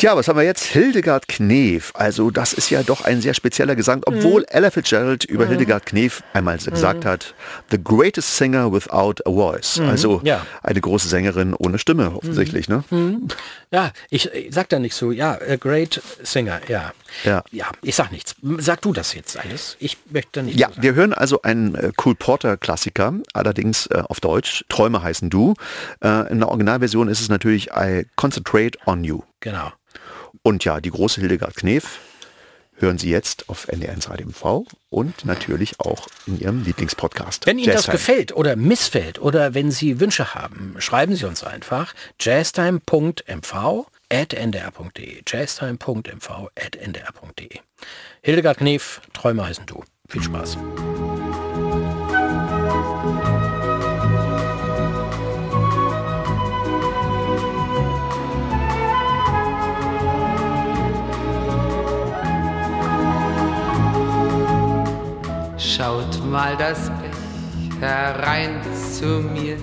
Tja, 0.00 0.16
was 0.16 0.28
haben 0.28 0.38
wir 0.38 0.44
jetzt? 0.44 0.64
Hildegard 0.64 1.28
Knef. 1.28 1.90
Also 1.92 2.30
das 2.30 2.54
ist 2.54 2.70
ja 2.70 2.82
doch 2.82 3.02
ein 3.02 3.20
sehr 3.20 3.34
spezieller 3.34 3.76
Gesang, 3.76 4.00
obwohl 4.06 4.46
Ella 4.48 4.70
Fitzgerald 4.70 5.26
über 5.26 5.44
Hildegard 5.46 5.84
Knef 5.84 6.22
einmal 6.32 6.56
gesagt 6.56 7.04
hat, 7.04 7.34
the 7.70 7.76
greatest 7.78 8.34
singer 8.34 8.72
without 8.72 9.16
a 9.26 9.30
voice. 9.30 9.78
Also 9.78 10.22
Ja. 10.24 10.46
eine 10.62 10.80
große 10.80 11.06
Sängerin 11.06 11.52
ohne 11.52 11.78
Stimme 11.78 12.16
offensichtlich. 12.16 12.66
Ne? 12.70 12.82
Ja, 13.70 13.90
ich, 14.08 14.32
ich 14.32 14.54
sag 14.54 14.70
da 14.70 14.78
nicht 14.78 14.94
so. 14.94 15.12
Ja, 15.12 15.32
a 15.32 15.56
great 15.56 16.00
singer, 16.22 16.62
ja. 16.66 16.92
Ja. 17.24 17.44
Ja, 17.50 17.66
ich 17.82 17.94
sag 17.94 18.10
nichts. 18.10 18.34
Sag 18.56 18.80
du 18.80 18.94
das 18.94 19.12
jetzt 19.12 19.36
alles. 19.36 19.76
Ich 19.80 19.98
möchte 20.08 20.42
nicht 20.42 20.58
Ja, 20.58 20.68
so 20.68 20.72
sagen. 20.76 20.82
wir 20.82 20.94
hören 20.94 21.12
also 21.12 21.42
einen 21.42 21.74
äh, 21.74 21.92
Cool 22.02 22.14
Porter 22.14 22.56
Klassiker, 22.56 23.12
allerdings 23.34 23.84
äh, 23.88 24.02
auf 24.08 24.20
Deutsch. 24.20 24.64
Träume 24.70 25.02
heißen 25.02 25.28
du. 25.28 25.52
Äh, 26.02 26.32
in 26.32 26.38
der 26.38 26.48
Originalversion 26.48 27.08
ist 27.08 27.20
es 27.20 27.28
natürlich 27.28 27.68
I 27.76 28.06
Concentrate 28.16 28.78
on 28.86 29.04
You. 29.04 29.20
Genau. 29.40 29.72
Und 30.42 30.64
ja, 30.64 30.80
die 30.80 30.90
große 30.90 31.20
Hildegard 31.20 31.56
Knef 31.56 31.98
hören 32.80 32.98
Sie 32.98 33.10
jetzt 33.10 33.48
auf 33.48 33.68
NDR1 33.68 34.08
Radio 34.08 34.28
MV 34.28 34.66
und 34.88 35.24
natürlich 35.24 35.80
auch 35.80 36.08
in 36.26 36.40
Ihrem 36.40 36.64
Lieblingspodcast. 36.64 37.46
Wenn 37.46 37.58
Ihnen 37.58 37.66
das 37.66 37.86
Jazztime. 37.86 37.96
gefällt 37.98 38.36
oder 38.36 38.56
missfällt 38.56 39.20
oder 39.20 39.54
wenn 39.54 39.70
Sie 39.70 40.00
Wünsche 40.00 40.34
haben, 40.34 40.74
schreiben 40.78 41.14
Sie 41.14 41.26
uns 41.26 41.44
einfach 41.44 41.94
jazztime.mv 42.20 43.86
at 44.12 44.32
ndr.de 44.32 45.22
jazztime.mv 45.26 46.48
at 46.56 46.76
ndr.de 46.76 47.60
Hildegard 48.22 48.58
Knef, 48.58 49.00
Träume 49.12 49.46
heißen 49.46 49.66
du. 49.66 49.84
Viel 50.08 50.22
Spaß. 50.22 50.58
Schaut 65.80 66.22
mal 66.26 66.54
das 66.58 66.90
Pech 67.00 67.80
herein 67.80 68.60
zu 68.92 69.06
mir 69.06 69.56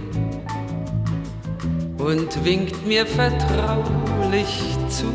und 1.99 2.43
winkt 2.43 2.87
mir 2.87 3.05
vertraulich 3.05 4.75
zu. 4.89 5.13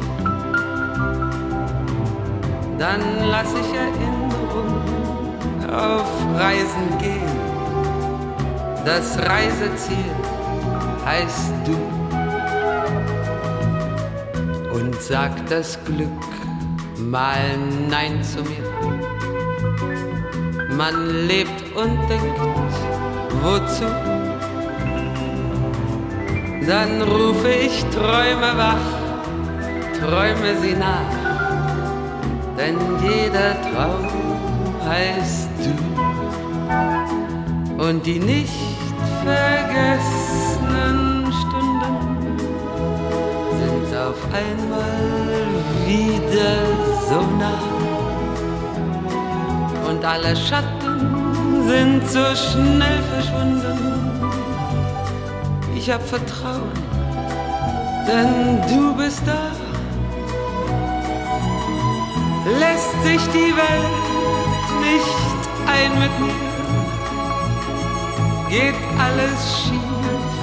Dann 2.78 3.00
lass 3.28 3.52
ich 3.52 3.74
Erinnerungen 3.74 4.80
auf 5.74 6.06
Reisen 6.38 6.96
gehen. 7.00 7.36
Das 8.84 9.18
Reiseziel 9.18 10.14
heißt 11.04 11.52
du. 11.66 11.76
Und 14.72 15.02
sagt 15.02 15.50
das 15.50 15.76
Glück 15.84 16.08
mal 16.96 17.58
Nein 17.90 18.22
zu 18.22 18.38
mir. 18.42 18.91
Man 20.76 21.26
lebt 21.26 21.62
und 21.76 21.98
denkt, 22.08 22.40
wozu? 23.42 23.86
Dann 26.66 27.02
rufe 27.02 27.50
ich 27.50 27.84
Träume 27.86 28.56
wach, 28.56 28.86
träume 29.98 30.56
sie 30.62 30.74
nach, 30.74 31.14
denn 32.56 32.78
jeder 33.02 33.60
Traum 33.62 34.06
heißt 34.88 35.50
du. 35.58 35.72
Und 37.82 38.06
die 38.06 38.20
nicht 38.20 38.52
vergessenen 39.24 41.00
Stunden 41.32 42.38
sind 43.58 43.90
auf 43.96 44.20
einmal 44.32 45.48
wieder 45.86 46.54
so 47.08 47.20
nah 47.38 47.71
und 50.02 50.08
alle 50.08 50.36
Schatten 50.36 51.68
sind 51.68 52.08
so 52.08 52.24
schnell 52.34 53.02
verschwunden. 53.14 53.78
Ich 55.76 55.90
hab 55.90 56.02
Vertrauen, 56.02 56.72
denn 58.06 58.60
du 58.68 58.94
bist 58.96 59.22
da. 59.26 59.52
Lässt 62.58 63.02
sich 63.04 63.22
die 63.28 63.54
Welt 63.54 64.06
nicht 64.80 65.18
ein 65.66 65.92
mit 65.98 66.14
mir, 66.20 66.34
geht 68.50 68.80
alles 68.98 69.62
schief, 69.62 69.92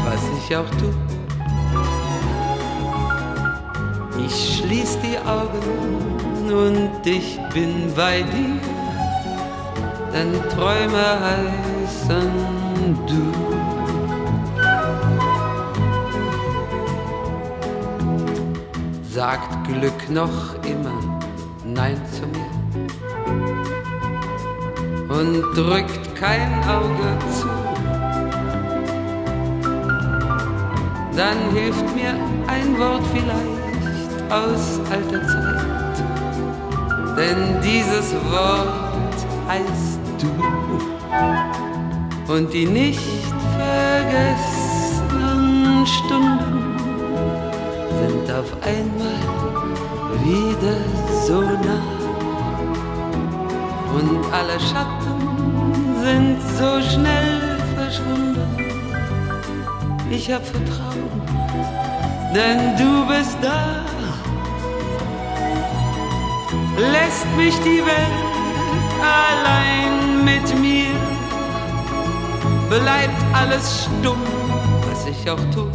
was 0.05 0.21
ich 0.37 0.55
auch 0.55 0.69
tu. 0.79 0.89
Ich 4.25 4.57
schließ 4.57 4.99
die 5.01 5.17
Augen 5.27 6.51
und 6.51 7.05
ich 7.05 7.39
bin 7.53 7.93
bei 7.95 8.21
dir 8.21 8.68
denn 10.13 10.33
Träume 10.49 11.05
heißen 11.27 12.29
du. 13.07 13.23
Sagt 19.11 19.67
Glück 19.67 20.09
noch 20.09 20.55
immer 20.63 21.19
Nein 21.65 21.97
zu 22.11 22.25
mir 22.27 22.49
und 25.09 25.43
drückt 25.55 26.15
kein 26.15 26.51
Auge 26.63 27.17
zu. 27.37 27.47
Dann 31.15 31.37
hilft 31.53 31.95
mir 31.95 32.13
ein 32.47 32.77
Wort 32.79 33.03
vielleicht 33.13 34.31
aus 34.31 34.79
alter 34.89 35.27
Zeit, 35.27 36.03
denn 37.17 37.61
dieses 37.61 38.13
Wort 38.31 39.17
heißt 39.47 39.98
du 40.21 40.29
und 42.33 42.53
die 42.53 42.65
nicht 42.65 43.01
vergessenen 43.57 45.85
Stunden 45.87 46.77
sind 47.99 48.31
auf 48.31 48.53
einmal 48.61 49.21
wieder 50.23 50.77
so 51.25 51.41
nah 51.41 51.83
und 53.95 54.19
alle 54.31 54.59
Schatten 54.59 55.19
sind 56.03 56.37
so 56.57 56.81
schnell 56.81 57.57
verschwunden. 57.75 58.49
Ich 60.11 60.31
hab 60.31 60.45
Vertrauen, 60.45 61.21
denn 62.33 62.77
du 62.77 63.05
bist 63.07 63.37
da. 63.41 63.85
Lässt 66.77 67.25
mich 67.35 67.57
die 67.59 67.83
Welt 67.85 68.28
allein 69.01 70.23
mit 70.23 70.59
mir. 70.59 70.93
Bleibt 72.69 73.21
alles 73.33 73.85
stumm, 73.85 74.21
was 74.89 75.07
ich 75.07 75.29
auch 75.29 75.43
tu. 75.53 75.67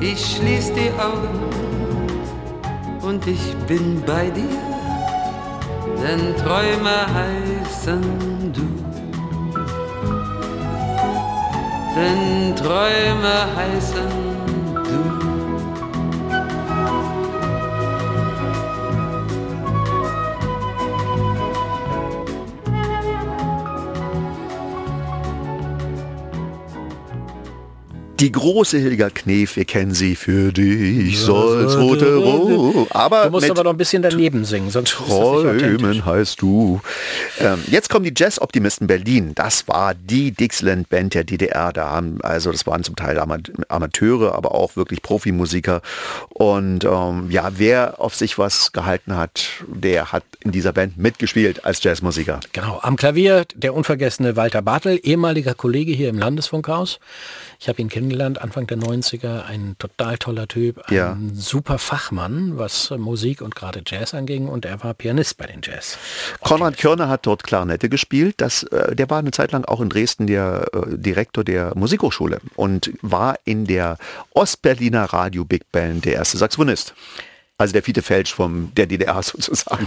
Ich 0.00 0.36
schließ 0.36 0.72
die 0.74 0.90
Augen 1.00 1.38
und 3.02 3.26
ich 3.26 3.54
bin 3.68 4.02
bei 4.04 4.30
dir, 4.30 4.58
denn 6.02 6.34
Träume 6.36 7.06
heißen 7.14 8.52
du. 8.52 8.66
Denn 11.94 12.56
Träume 12.56 13.46
heißen 13.54 14.21
Die 28.22 28.30
große 28.30 28.78
Hildegard 28.78 29.16
Knef, 29.16 29.56
wir 29.56 29.64
kennen 29.64 29.94
sie 29.94 30.14
für 30.14 30.52
dich, 30.52 31.18
soll's 31.18 31.76
rote 31.76 32.14
Ruhe. 32.14 32.86
Aber 32.90 33.24
Du 33.24 33.30
musst 33.30 33.50
aber 33.50 33.64
noch 33.64 33.72
ein 33.72 33.76
bisschen 33.76 34.00
daneben 34.00 34.44
singen, 34.44 34.70
sonst. 34.70 34.92
Träumen 34.92 36.04
heißt 36.06 36.40
du. 36.40 36.80
Ähm, 37.40 37.58
jetzt 37.66 37.90
kommen 37.90 38.04
die 38.04 38.12
Jazz-Optimisten 38.16 38.86
Berlin. 38.86 39.32
Das 39.34 39.66
war 39.66 39.94
die 39.96 40.30
Dixieland-Band 40.30 41.14
der 41.14 41.24
DDR. 41.24 41.72
Da 41.72 41.90
haben, 41.90 42.20
also 42.22 42.52
das 42.52 42.64
waren 42.64 42.84
zum 42.84 42.94
Teil 42.94 43.18
Ama- 43.18 43.38
Amateure, 43.66 44.36
aber 44.36 44.54
auch 44.54 44.76
wirklich 44.76 45.02
Profimusiker. 45.02 45.82
Und 46.28 46.84
ähm, 46.84 47.26
ja, 47.28 47.50
wer 47.56 48.00
auf 48.00 48.14
sich 48.14 48.38
was 48.38 48.70
gehalten 48.70 49.16
hat, 49.16 49.48
der 49.66 50.12
hat 50.12 50.22
in 50.44 50.52
dieser 50.52 50.72
Band 50.72 50.96
mitgespielt 50.96 51.64
als 51.64 51.82
Jazzmusiker. 51.82 52.38
Genau, 52.52 52.78
am 52.82 52.94
Klavier 52.94 53.46
der 53.56 53.74
unvergessene 53.74 54.36
Walter 54.36 54.62
Bartel, 54.62 55.00
ehemaliger 55.02 55.54
Kollege 55.54 55.90
hier 55.90 56.08
im 56.08 56.18
Landesfunkhaus. 56.20 57.00
Ich 57.62 57.68
habe 57.68 57.80
ihn 57.80 57.88
kennengelernt 57.88 58.42
Anfang 58.42 58.66
der 58.66 58.76
90er, 58.76 59.44
ein 59.44 59.76
total 59.78 60.18
toller 60.18 60.48
Typ, 60.48 60.82
ein 60.88 60.94
Ja. 60.96 61.16
super 61.32 61.78
Fachmann, 61.78 62.58
was 62.58 62.90
Musik 62.90 63.40
und 63.40 63.54
gerade 63.54 63.82
Jazz 63.86 64.14
anging 64.14 64.48
und 64.48 64.64
er 64.64 64.82
war 64.82 64.94
Pianist 64.94 65.36
bei 65.38 65.46
den 65.46 65.60
Jazz. 65.62 65.96
Konrad 66.40 66.76
Körner 66.76 67.08
hat 67.08 67.24
dort 67.24 67.44
Klarinette 67.44 67.88
gespielt. 67.88 68.34
Das, 68.38 68.64
äh, 68.64 68.96
der 68.96 69.08
war 69.10 69.20
eine 69.20 69.30
Zeit 69.30 69.52
lang 69.52 69.64
auch 69.64 69.80
in 69.80 69.90
Dresden 69.90 70.26
der 70.26 70.66
äh, 70.74 70.98
Direktor 70.98 71.44
der 71.44 71.70
Musikhochschule 71.76 72.40
und 72.56 72.90
war 73.00 73.38
in 73.44 73.64
der 73.64 73.96
Ostberliner 74.32 75.04
Radio 75.12 75.44
Big 75.44 75.70
Band 75.70 76.04
der 76.04 76.14
erste 76.14 76.38
Saxophonist. 76.38 76.94
Also 77.62 77.74
der 77.74 77.84
Fiete 77.84 78.02
Felsch 78.02 78.34
vom 78.34 78.74
der 78.74 78.86
DDR 78.86 79.22
sozusagen. 79.22 79.86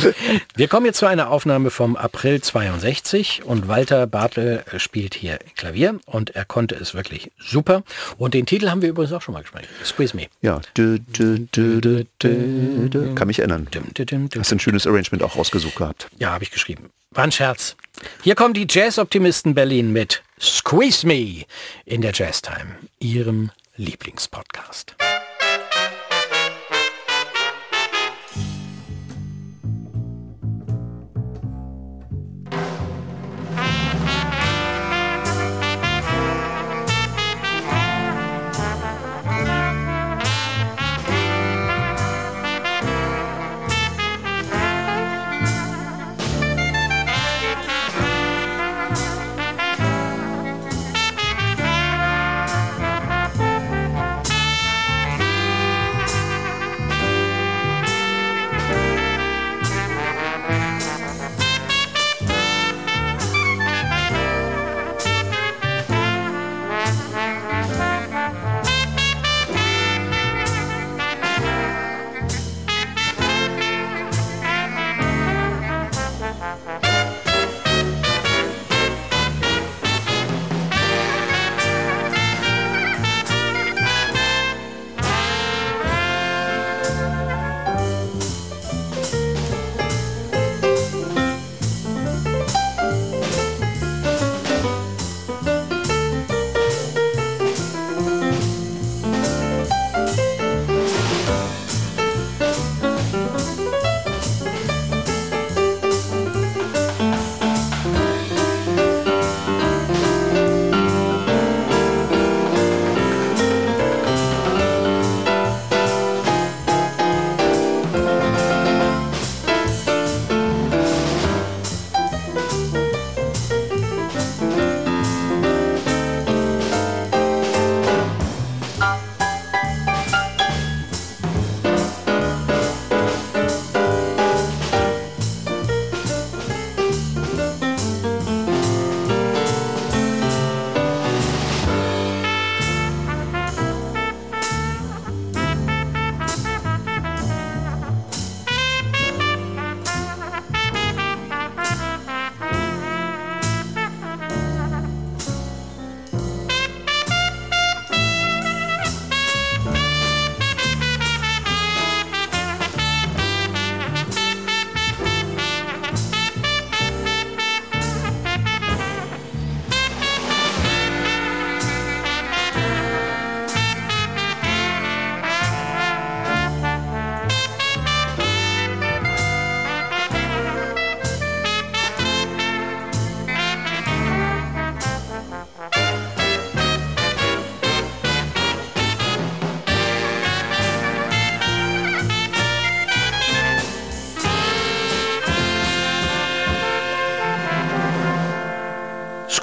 Wir 0.56 0.68
kommen 0.68 0.86
jetzt 0.86 0.96
zu 0.96 1.04
einer 1.04 1.28
Aufnahme 1.28 1.68
vom 1.70 1.94
April 1.94 2.40
62 2.40 3.42
und 3.44 3.68
Walter 3.68 4.06
Bartel 4.06 4.64
spielt 4.78 5.14
hier 5.14 5.38
Klavier 5.54 6.00
und 6.06 6.30
er 6.30 6.46
konnte 6.46 6.76
es 6.76 6.94
wirklich 6.94 7.30
super. 7.38 7.82
Und 8.16 8.32
den 8.32 8.46
Titel 8.46 8.70
haben 8.70 8.80
wir 8.80 8.88
übrigens 8.88 9.12
auch 9.12 9.20
schon 9.20 9.34
mal 9.34 9.42
gesprochen. 9.42 9.66
Squeeze 9.84 10.16
Me. 10.16 10.28
Ja, 10.40 10.62
kann 13.14 13.26
mich 13.26 13.40
erinnern. 13.40 13.68
Hast 14.38 14.52
ein 14.52 14.58
schönes 14.58 14.86
Arrangement 14.86 15.22
auch 15.22 15.36
rausgesucht 15.36 15.76
gehabt. 15.76 16.08
Ja, 16.18 16.30
habe 16.30 16.44
ich 16.44 16.50
geschrieben. 16.50 16.88
War 17.10 17.24
ein 17.24 17.32
Scherz. 17.32 17.76
Hier 18.22 18.34
kommen 18.34 18.54
die 18.54 18.66
Jazz-Optimisten 18.66 19.54
Berlin 19.54 19.92
mit 19.92 20.22
Squeeze 20.40 21.06
Me 21.06 21.44
in 21.84 22.00
der 22.00 22.12
Jazztime, 22.14 22.76
ihrem 22.98 23.50
Lieblingspodcast. 23.76 24.96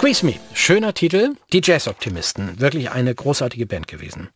Squeeze 0.08 0.26
Me, 0.26 0.36
schöner 0.53 0.93
Titel. 0.93 1.32
Die 1.51 1.60
Jazz-Optimisten, 1.62 2.62
wirklich 2.62 2.91
eine 2.91 3.14
großartige 3.14 3.66
Band 3.66 3.89
gewesen. 3.89 4.30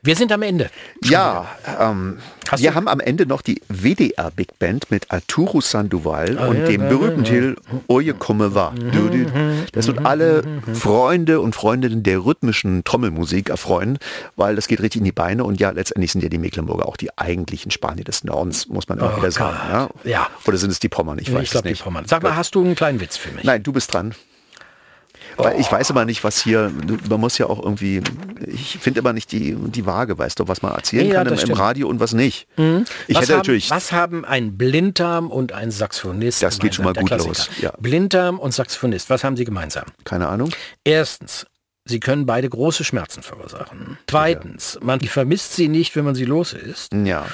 Wir 0.00 0.16
sind 0.16 0.32
am 0.32 0.40
Ende. 0.40 0.70
Ja, 1.04 1.46
ähm, 1.78 2.16
wir 2.56 2.70
du- 2.70 2.74
haben 2.74 2.88
am 2.88 2.98
Ende 2.98 3.26
noch 3.26 3.42
die 3.42 3.60
WDR 3.68 4.30
Big 4.30 4.58
Band 4.58 4.90
mit 4.90 5.10
Arturo 5.10 5.60
Sandoval 5.60 6.30
und 6.38 6.38
Ah, 6.38 6.54
ja, 6.60 6.66
dem 6.68 6.80
ja, 6.80 6.88
berühmten 6.88 7.24
ja. 7.24 7.30
Titel 7.30 7.56
wa. 8.54 8.72
Du, 8.74 9.08
du. 9.10 9.26
Das 9.72 9.86
wird 9.86 10.06
alle 10.06 10.44
Freunde 10.72 11.42
und 11.42 11.54
Freundinnen 11.54 12.02
der 12.02 12.24
rhythmischen 12.24 12.84
Trommelmusik 12.84 13.50
erfreuen, 13.50 13.98
weil 14.36 14.56
das 14.56 14.66
geht 14.66 14.80
richtig 14.80 15.00
in 15.00 15.04
die 15.04 15.12
Beine 15.12 15.44
und 15.44 15.60
ja, 15.60 15.68
letztendlich 15.72 16.10
sind 16.12 16.22
ja 16.22 16.30
die 16.30 16.38
Mecklenburger 16.38 16.88
auch 16.88 16.96
die 16.96 17.10
eigentlichen 17.18 17.70
Spanier 17.70 18.04
des 18.04 18.24
Nordens, 18.24 18.66
muss 18.68 18.88
man 18.88 18.98
auch 19.02 19.12
Oh 19.12 19.16
wieder 19.18 19.30
sagen. 19.30 19.58
Ja? 19.70 19.88
Ja. 20.04 20.28
Oder 20.46 20.56
sind 20.56 20.70
es 20.70 20.80
die 20.80 20.88
Pommern? 20.88 21.18
Ich 21.18 21.30
weiß 21.30 21.42
ich 21.42 21.50
glaube, 21.50 21.68
es 21.68 21.72
die 21.72 21.72
nicht. 21.74 21.84
Pommern. 21.84 22.06
Sag 22.06 22.22
mal, 22.22 22.34
hast 22.34 22.54
du 22.54 22.64
einen 22.64 22.74
kleinen 22.76 22.98
Witz 23.02 23.18
für 23.18 23.30
mich? 23.32 23.44
Nein, 23.44 23.62
du 23.62 23.72
bist 23.72 23.92
dran. 23.92 24.14
Weil 25.38 25.60
ich 25.60 25.70
weiß 25.70 25.90
aber 25.90 26.04
nicht, 26.04 26.24
was 26.24 26.42
hier, 26.42 26.72
man 27.08 27.20
muss 27.20 27.38
ja 27.38 27.46
auch 27.46 27.62
irgendwie, 27.62 28.02
ich 28.46 28.78
finde 28.78 29.00
immer 29.00 29.12
nicht 29.12 29.30
die, 29.32 29.54
die 29.54 29.86
Waage, 29.86 30.18
weißt 30.18 30.38
du, 30.40 30.48
was 30.48 30.62
man 30.62 30.72
erzählen 30.72 31.08
Ja, 31.08 31.24
kann 31.24 31.32
im, 31.32 31.38
im. 31.38 31.52
Radio 31.52 31.88
und 31.88 32.00
was 32.00 32.12
nicht. 32.12 32.48
Ich 32.56 33.14
was 33.14 33.22
hätte 33.22 33.32
haben, 33.32 33.38
natürlich, 33.38 33.70
Was 33.70 33.92
haben 33.92 34.24
ein 34.24 34.56
Blinddarm 34.58 35.30
und 35.30 35.52
ein 35.52 35.70
Saxophonist 35.70 36.42
Das 36.42 36.58
geht 36.58 36.74
schon 36.74 36.84
mal 36.84 36.94
gut 36.94 37.10
los, 37.10 37.48
ja. 37.60 37.72
Blinddarm 37.78 38.38
und 38.38 38.52
Saxophonist, 38.52 39.08
was 39.10 39.24
haben 39.24 39.36
sie 39.36 39.44
gemeinsam? 39.44 39.84
keine 40.04 40.28
Ahnung. 40.28 40.50
Erstens, 40.84 41.46
sie 41.84 42.00
können 42.00 42.26
beide 42.26 42.48
große 42.48 42.84
Schmerzen 42.84 43.22
verursachen. 43.22 43.98
Zweitens, 44.06 44.78
man 44.82 45.00
vermisst 45.00 45.54
sie 45.54 45.68
nicht, 45.68 45.96
wenn 45.96 46.04
man 46.04 46.14
sie 46.14 46.24
los 46.24 46.52
ist. 46.52 46.92
Ja. 46.92 47.26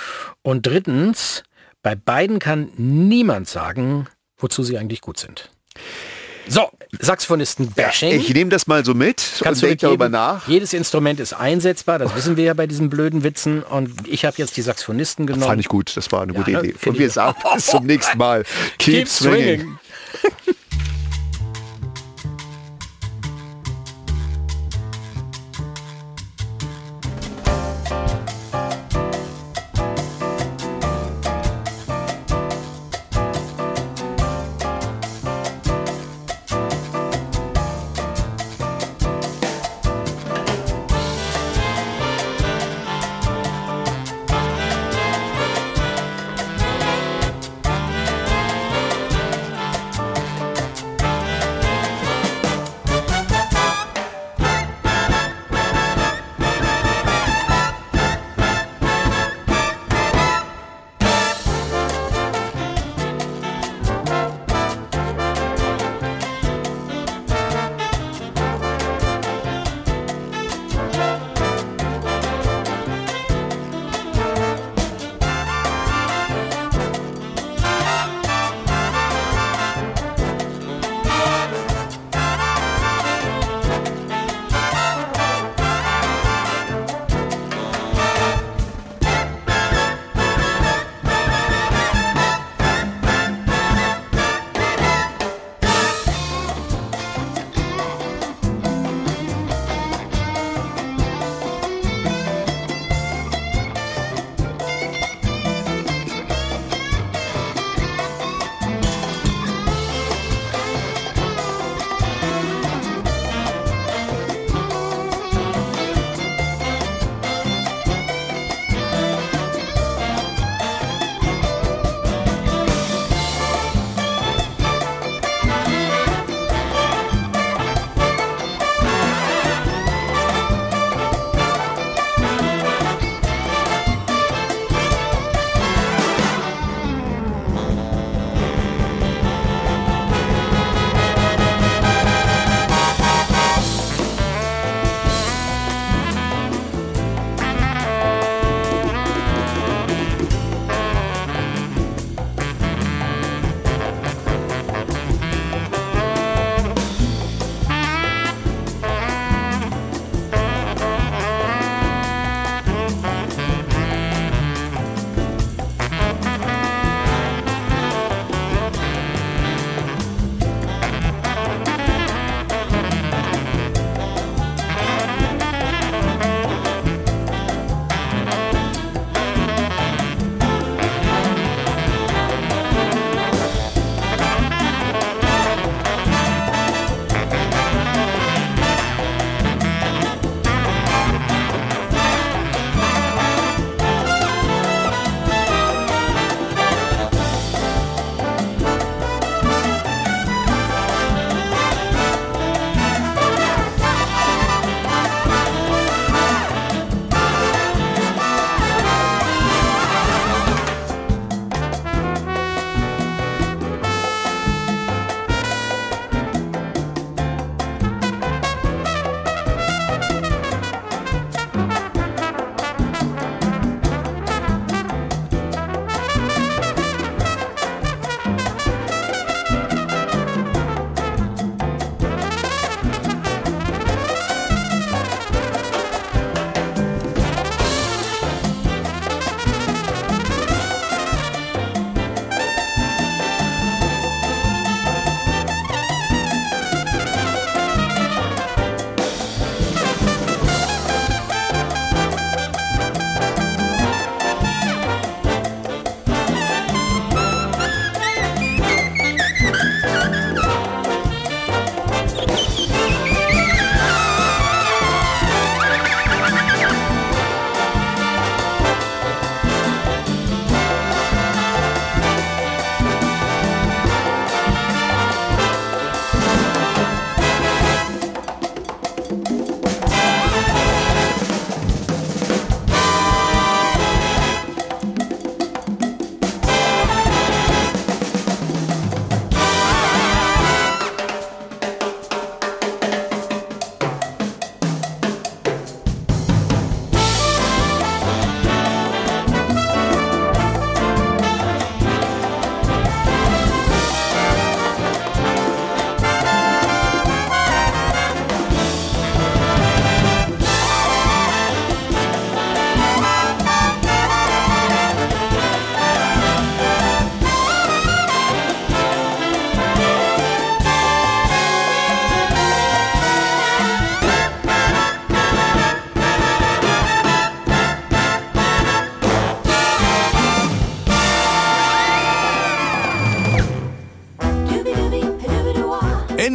Und 0.43 0.67
drittens, 0.67 1.43
bei 1.83 1.95
beiden 1.95 2.39
kann 2.39 2.71
niemand 2.77 3.49
sagen, 3.49 4.07
wozu 4.37 4.63
sie 4.63 4.79
eigentlich 4.79 5.01
gut 5.01 5.19
sind. 5.19 5.51
So, 6.49 6.71
Saxophonisten-Bashing. 7.01 8.13
Ich 8.13 8.33
nehme 8.35 8.51
das 8.51 8.67
mal 8.67 8.85
so 8.85 8.95
mit 8.95 9.17
Kannst 9.41 9.63
und 9.63 9.63
du 9.63 9.67
denke 9.69 9.87
darüber 9.87 10.09
nach. 10.09 10.47
Jedes 10.49 10.73
Instrument 10.73 11.21
ist 11.21 11.33
einsetzbar, 11.33 11.99
das 11.99 12.15
wissen 12.15 12.37
wir 12.37 12.45
ja 12.45 12.55
bei 12.55 12.67
diesen 12.67 12.91
blöden 12.91 13.23
Witzen. 13.23 13.63
Und 13.63 14.07
ich 14.07 14.25
habe 14.25 14.37
jetzt 14.39 14.57
die 14.57 14.63
Saxophonisten 14.63 15.27
genommen. 15.27 15.47
Fand 15.47 15.61
ich 15.61 15.69
gut, 15.69 15.97
das 15.97 16.11
war 16.13 16.23
eine 16.23 16.33
gute 16.33 16.51
ne? 16.53 16.61
Idee. 16.61 16.75
Und 16.87 16.99
wir 16.99 17.11
sagen 17.11 17.37
bis 17.55 17.67
zum 17.67 17.87
nächsten 17.87 18.19
Mal. 18.19 18.45
Keep, 18.79 18.95
Keep 18.95 19.09
swinging. 19.09 19.61
swinging. 19.61 19.79